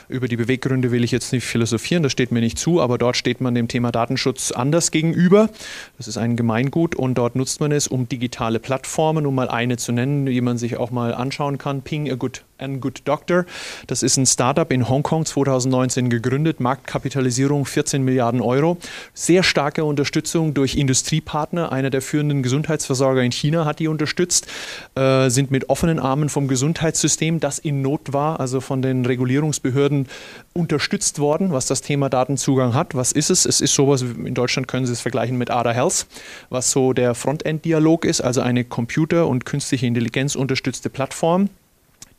[0.09, 3.16] Über die Beweggründe will ich jetzt nicht philosophieren, das steht mir nicht zu, aber dort
[3.16, 5.51] steht man dem Thema Datenschutz anders gegenüber.
[5.99, 9.76] Das ist ein Gemeingut und dort nutzt man es, um digitale Plattformen, um mal eine
[9.76, 11.82] zu nennen, die man sich auch mal anschauen kann.
[11.82, 13.45] Ping a Good and Good Doctor.
[13.87, 18.79] Das ist ein Startup in Hongkong 2019 gegründet, Marktkapitalisierung 14 Milliarden Euro.
[19.15, 21.73] Sehr starke Unterstützung durch Industriepartner.
[21.73, 24.47] Einer der führenden Gesundheitsversorger in China hat die unterstützt,
[24.95, 30.09] äh, sind mit offenen Armen vom Gesundheitssystem, das in Not war, also von den Regulierungsbehörden
[30.53, 32.95] unterstützt worden, was das Thema Datenzugang hat.
[32.95, 33.45] Was ist es?
[33.45, 36.07] Es ist sowas, in Deutschland können Sie es vergleichen mit ADA Health,
[36.49, 41.51] was so der Frontend-Dialog ist, also eine Computer- und künstliche Intelligenz unterstützte Plattform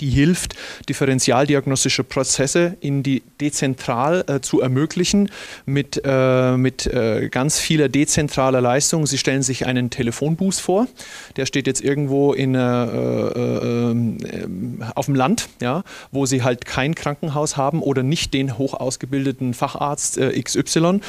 [0.02, 0.56] die hilft,
[0.90, 5.32] differentialdiagnostische Prozesse in die dezentral äh, zu ermöglichen
[5.66, 9.08] mit, äh, mit äh, ganz vieler dezentraler Leistung.
[9.08, 10.88] Sie stellen sich einen Telefonbus vor,
[11.36, 16.66] der steht jetzt irgendwo in, äh, äh, ähm, auf dem Land, ja, wo sie halt
[16.66, 21.00] kein Krankenhaus haben oder nicht den hoch ausgebildeten Facharzt äh, XY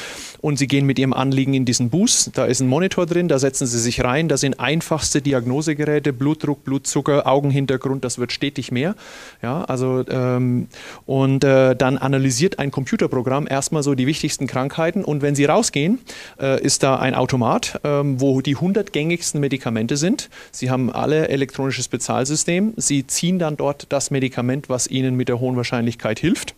[0.41, 2.31] und sie gehen mit ihrem Anliegen in diesen Bus.
[2.33, 6.63] Da ist ein Monitor drin, da setzen sie sich rein, da sind einfachste Diagnosegeräte, Blutdruck,
[6.63, 8.95] Blutzucker, Augenhintergrund, das wird stetig mehr mehr.
[9.41, 10.67] Ja, also, ähm,
[11.05, 15.99] und äh, dann analysiert ein Computerprogramm erstmal so die wichtigsten Krankheiten und wenn Sie rausgehen,
[16.39, 20.29] äh, ist da ein Automat, äh, wo die 100 gängigsten Medikamente sind.
[20.51, 22.73] Sie haben alle elektronisches Bezahlsystem.
[22.77, 26.55] Sie ziehen dann dort das Medikament, was Ihnen mit der hohen Wahrscheinlichkeit hilft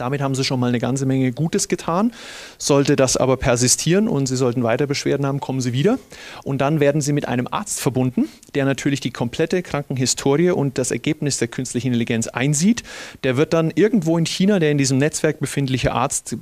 [0.00, 2.12] Damit haben Sie schon mal eine ganze Menge Gutes getan.
[2.56, 5.98] Sollte das aber persistieren und Sie sollten weiter Beschwerden haben, kommen Sie wieder.
[6.42, 10.90] Und dann werden Sie mit einem Arzt verbunden, der natürlich die komplette Krankenhistorie und das
[10.90, 12.82] Ergebnis der künstlichen Intelligenz einsieht.
[13.24, 16.34] Der wird dann irgendwo in China, der in diesem Netzwerk befindliche Arzt,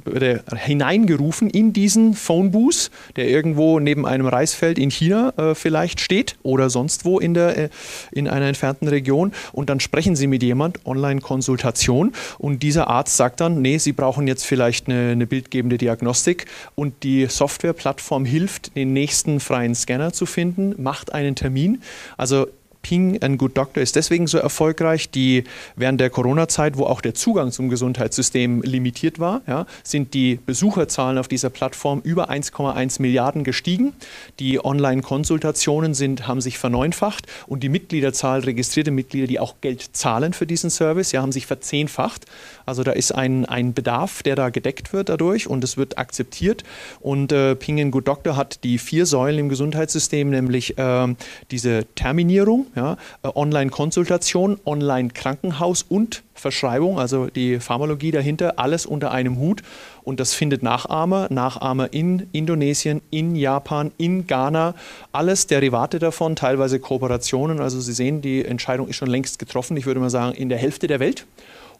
[0.54, 6.36] hineingerufen in diesen Phone Booth, der irgendwo neben einem Reisfeld in China äh, vielleicht steht
[6.44, 7.68] oder sonst wo in, der, äh,
[8.12, 9.32] in einer entfernten Region.
[9.52, 12.12] Und dann sprechen Sie mit jemand, Online-Konsultation.
[12.38, 16.46] Und dieser Arzt sagt dann, dann, nee, Sie brauchen jetzt vielleicht eine, eine bildgebende Diagnostik
[16.74, 21.82] und die Softwareplattform hilft, den nächsten freien Scanner zu finden, macht einen Termin.
[22.16, 22.46] Also
[22.88, 25.44] Ping and Good Doctor ist deswegen so erfolgreich, die
[25.76, 31.18] während der Corona-Zeit, wo auch der Zugang zum Gesundheitssystem limitiert war, ja, sind die Besucherzahlen
[31.18, 33.92] auf dieser Plattform über 1,1 Milliarden gestiegen.
[34.40, 35.94] Die Online-Konsultationen
[36.26, 41.12] haben sich verneunfacht und die Mitgliederzahl, registrierte Mitglieder, die auch Geld zahlen für diesen Service,
[41.12, 42.24] ja, haben sich verzehnfacht.
[42.64, 46.64] Also da ist ein, ein Bedarf, der da gedeckt wird dadurch und es wird akzeptiert.
[47.00, 51.14] Und äh, Ping and Good Doctor hat die vier Säulen im Gesundheitssystem, nämlich äh,
[51.50, 59.38] diese Terminierung, ja, äh, Online-Konsultation, Online-Krankenhaus und Verschreibung, also die Pharmalogie dahinter, alles unter einem
[59.38, 59.62] Hut.
[60.04, 64.74] Und das findet Nachahmer, Nachahmer in Indonesien, in Japan, in Ghana,
[65.10, 67.60] alles Derivate davon, teilweise Kooperationen.
[67.60, 69.76] Also Sie sehen, die Entscheidung ist schon längst getroffen.
[69.76, 71.26] Ich würde mal sagen, in der Hälfte der Welt.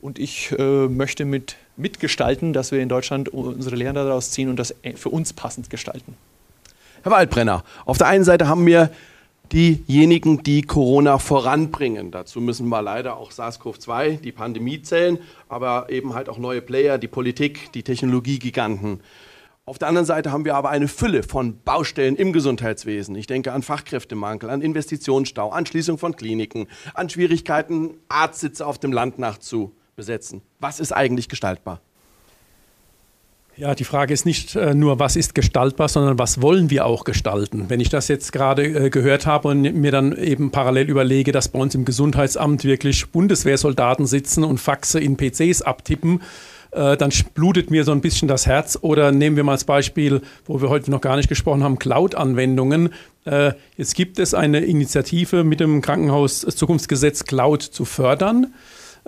[0.01, 4.57] Und ich äh, möchte mit, mitgestalten, dass wir in Deutschland unsere Lehren daraus ziehen und
[4.57, 6.17] das äh, für uns passend gestalten.
[7.03, 8.91] Herr Waldbrenner, auf der einen Seite haben wir
[9.53, 12.11] diejenigen, die Corona voranbringen.
[12.11, 15.19] Dazu müssen wir leider auch SARS-CoV-2, die Pandemie zählen,
[15.49, 19.01] aber eben halt auch neue Player, die Politik, die Technologiegiganten.
[19.65, 23.15] Auf der anderen Seite haben wir aber eine Fülle von Baustellen im Gesundheitswesen.
[23.17, 28.93] Ich denke an Fachkräftemangel, an Investitionsstau, an Schließung von Kliniken, an Schwierigkeiten, Arztsitze auf dem
[28.93, 30.41] Land nachzubesetzen.
[30.59, 31.83] Was ist eigentlich gestaltbar?
[33.59, 37.03] Ja, die Frage ist nicht äh, nur, was ist gestaltbar, sondern was wollen wir auch
[37.03, 37.65] gestalten.
[37.67, 41.49] Wenn ich das jetzt gerade äh, gehört habe und mir dann eben parallel überlege, dass
[41.49, 46.23] bei uns im Gesundheitsamt wirklich Bundeswehrsoldaten sitzen und Faxe in PCs abtippen,
[46.71, 48.79] äh, dann blutet mir so ein bisschen das Herz.
[48.81, 52.91] Oder nehmen wir mal als Beispiel, wo wir heute noch gar nicht gesprochen haben, Cloud-Anwendungen.
[53.77, 58.55] Jetzt gibt es eine Initiative mit dem Krankenhaus-Zukunftsgesetz Cloud zu fördern.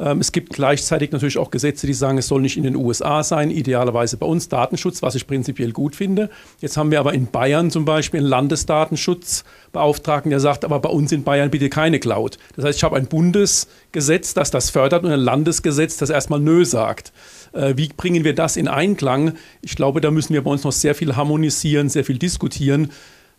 [0.01, 3.23] Ähm, es gibt gleichzeitig natürlich auch Gesetze, die sagen, es soll nicht in den USA
[3.23, 6.31] sein, idealerweise bei uns Datenschutz, was ich prinzipiell gut finde.
[6.61, 11.13] Jetzt haben wir aber in Bayern zum Beispiel einen Landesdatenschutzbeauftragten, der sagt, aber bei uns
[11.13, 12.39] in Bayern bitte keine Cloud.
[12.57, 16.65] Das heißt, ich habe ein Bundesgesetz, das das fördert und ein Landesgesetz, das erstmal Nö
[16.65, 17.13] sagt.
[17.53, 19.35] Äh, wie bringen wir das in Einklang?
[19.61, 22.91] Ich glaube, da müssen wir bei uns noch sehr viel harmonisieren, sehr viel diskutieren.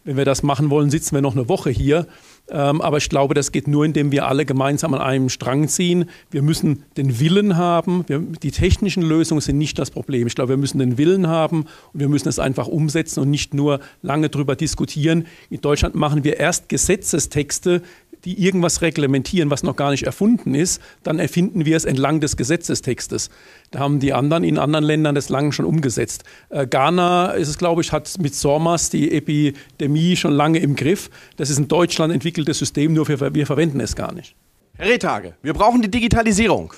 [0.03, 2.07] Wenn wir das machen wollen, sitzen wir noch eine Woche hier.
[2.49, 6.09] Ähm, aber ich glaube, das geht nur, indem wir alle gemeinsam an einem Strang ziehen.
[6.31, 8.03] Wir müssen den Willen haben.
[8.07, 10.25] Wir, die technischen Lösungen sind nicht das Problem.
[10.25, 13.53] Ich glaube, wir müssen den Willen haben und wir müssen es einfach umsetzen und nicht
[13.53, 15.27] nur lange darüber diskutieren.
[15.49, 17.83] In Deutschland machen wir erst Gesetzestexte,
[18.25, 22.37] die irgendwas reglementieren, was noch gar nicht erfunden ist, dann erfinden wir es entlang des
[22.37, 23.29] Gesetzestextes.
[23.71, 26.23] Da haben die anderen in anderen Ländern das lange schon umgesetzt.
[26.49, 31.09] Äh, Ghana ist es, glaube ich, hat mit SORMAS die Epidemie schon lange im Griff.
[31.37, 34.35] Das ist ein Deutschland entwickeltes System, nur wir, wir verwenden es gar nicht.
[34.75, 36.73] Herr Rehtage, wir brauchen die Digitalisierung.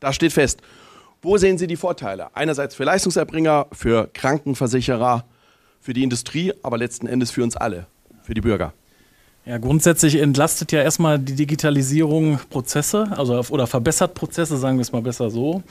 [0.00, 0.60] Das steht fest.
[1.22, 2.28] Wo sehen Sie die Vorteile?
[2.36, 5.24] Einerseits für Leistungserbringer, für Krankenversicherer,
[5.80, 7.86] für die Industrie, aber letzten Endes für uns alle,
[8.22, 8.72] für die Bürger.
[9.46, 14.90] Ja, grundsätzlich entlastet ja erstmal die Digitalisierung Prozesse, also oder verbessert Prozesse, sagen wir es
[14.90, 15.62] mal besser so.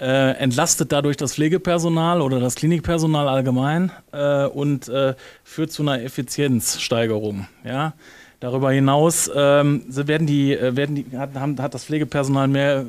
[0.00, 6.00] Äh, entlastet dadurch das Pflegepersonal oder das Klinikpersonal allgemein äh, und äh, führt zu einer
[6.00, 7.48] Effizienzsteigerung.
[7.64, 7.94] Ja?
[8.38, 12.86] Darüber hinaus ähm, werden die, äh, werden die, hat, hat das Pflegepersonal mehr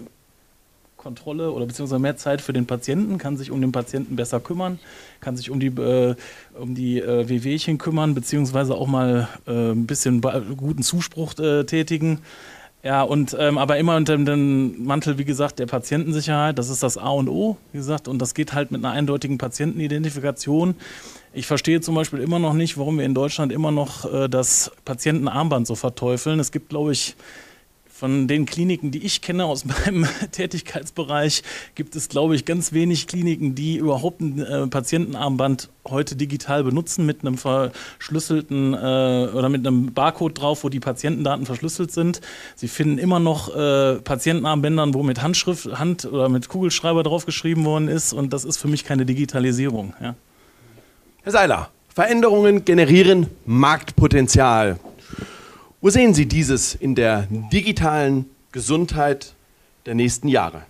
[1.00, 4.80] Kontrolle oder beziehungsweise mehr Zeit für den Patienten, kann sich um den Patienten besser kümmern,
[5.22, 6.16] kann sich um die, äh,
[6.60, 12.20] um die äh, Wehwehchen kümmern, beziehungsweise auch mal äh, ein bisschen guten Zuspruch äh, tätigen.
[12.84, 16.98] Ja, und ähm, aber immer unter dem Mantel, wie gesagt, der Patientensicherheit, das ist das
[16.98, 20.76] A und O, wie gesagt, und das geht halt mit einer eindeutigen Patientenidentifikation.
[21.34, 24.72] Ich verstehe zum Beispiel immer noch nicht, warum wir in Deutschland immer noch äh, das
[24.86, 26.40] Patientenarmband so verteufeln.
[26.40, 27.16] Es gibt, glaube ich,
[28.00, 31.44] von den Kliniken, die ich kenne aus meinem Tätigkeitsbereich,
[31.76, 37.06] gibt es, glaube ich, ganz wenig Kliniken, die überhaupt ein äh, Patientenarmband heute digital benutzen
[37.06, 42.22] mit einem verschlüsselten äh, oder mit einem Barcode drauf, wo die Patientendaten verschlüsselt sind.
[42.56, 47.90] Sie finden immer noch äh, Patientenarmbändern, wo mit Handschrift, Hand oder mit Kugelschreiber draufgeschrieben worden
[47.90, 49.94] ist und das ist für mich keine Digitalisierung.
[50.02, 50.16] Ja.
[51.24, 54.80] Herr Seiler, Veränderungen generieren Marktpotenzial.
[55.82, 59.34] Wo sehen Sie dieses in der digitalen Gesundheit
[59.86, 60.64] der nächsten Jahre?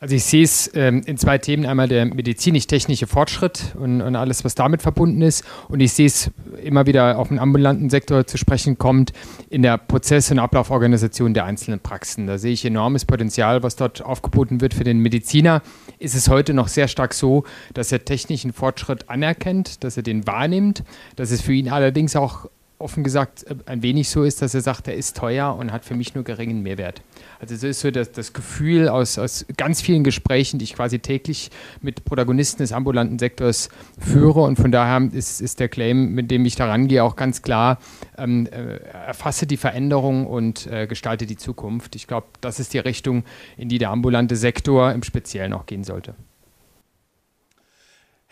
[0.00, 1.66] Also ich sehe es ähm, in zwei Themen.
[1.66, 5.44] Einmal der medizinisch-technische Fortschritt und, und, alles, was damit verbunden ist.
[5.68, 6.30] Und ich sehe es
[6.64, 9.12] immer wieder auf den ambulanten Sektor zu sprechen kommt,
[9.50, 12.26] in der Prozess- und Ablauforganisation der einzelnen Praxen.
[12.26, 15.60] Da sehe ich enormes Potenzial, was dort aufgeboten wird für den Mediziner.
[15.98, 20.26] Ist es heute noch sehr stark so, dass er technischen Fortschritt anerkennt, dass er den
[20.26, 20.84] wahrnimmt,
[21.16, 22.46] dass es für ihn allerdings auch
[22.82, 25.84] offen gesagt äh, ein wenig so ist, dass er sagt, er ist teuer und hat
[25.84, 27.02] für mich nur geringen Mehrwert.
[27.40, 30.98] Also so ist so das, das Gefühl aus, aus ganz vielen Gesprächen, die ich quasi
[30.98, 33.68] täglich mit Protagonisten des ambulanten Sektors
[33.98, 37.42] führe und von daher ist, ist der Claim, mit dem ich da rangehe, auch ganz
[37.42, 37.78] klar,
[38.18, 38.76] ähm, äh,
[39.06, 41.96] erfasse die Veränderung und äh, gestalte die Zukunft.
[41.96, 43.24] Ich glaube, das ist die Richtung,
[43.56, 46.14] in die der ambulante Sektor im Speziellen auch gehen sollte.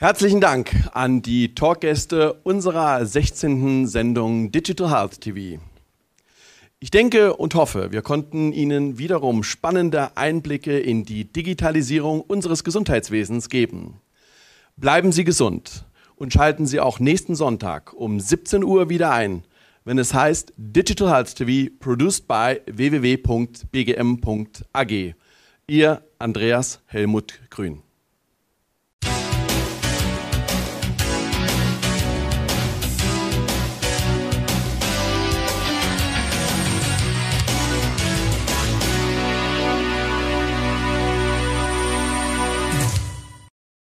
[0.02, 3.86] Herzlichen Dank an die Talkgäste unserer 16.
[3.86, 5.60] Sendung Digital Health TV.
[6.78, 13.50] Ich denke und hoffe, wir konnten Ihnen wiederum spannende Einblicke in die Digitalisierung unseres Gesundheitswesens
[13.50, 14.00] geben.
[14.78, 15.84] Bleiben Sie gesund
[16.16, 19.44] und schalten Sie auch nächsten Sonntag um 17 Uhr wieder ein,
[19.84, 23.54] wenn es heißt Digital Health TV produced by www.bgm.ag.
[25.66, 27.82] Ihr Andreas Helmut Grün.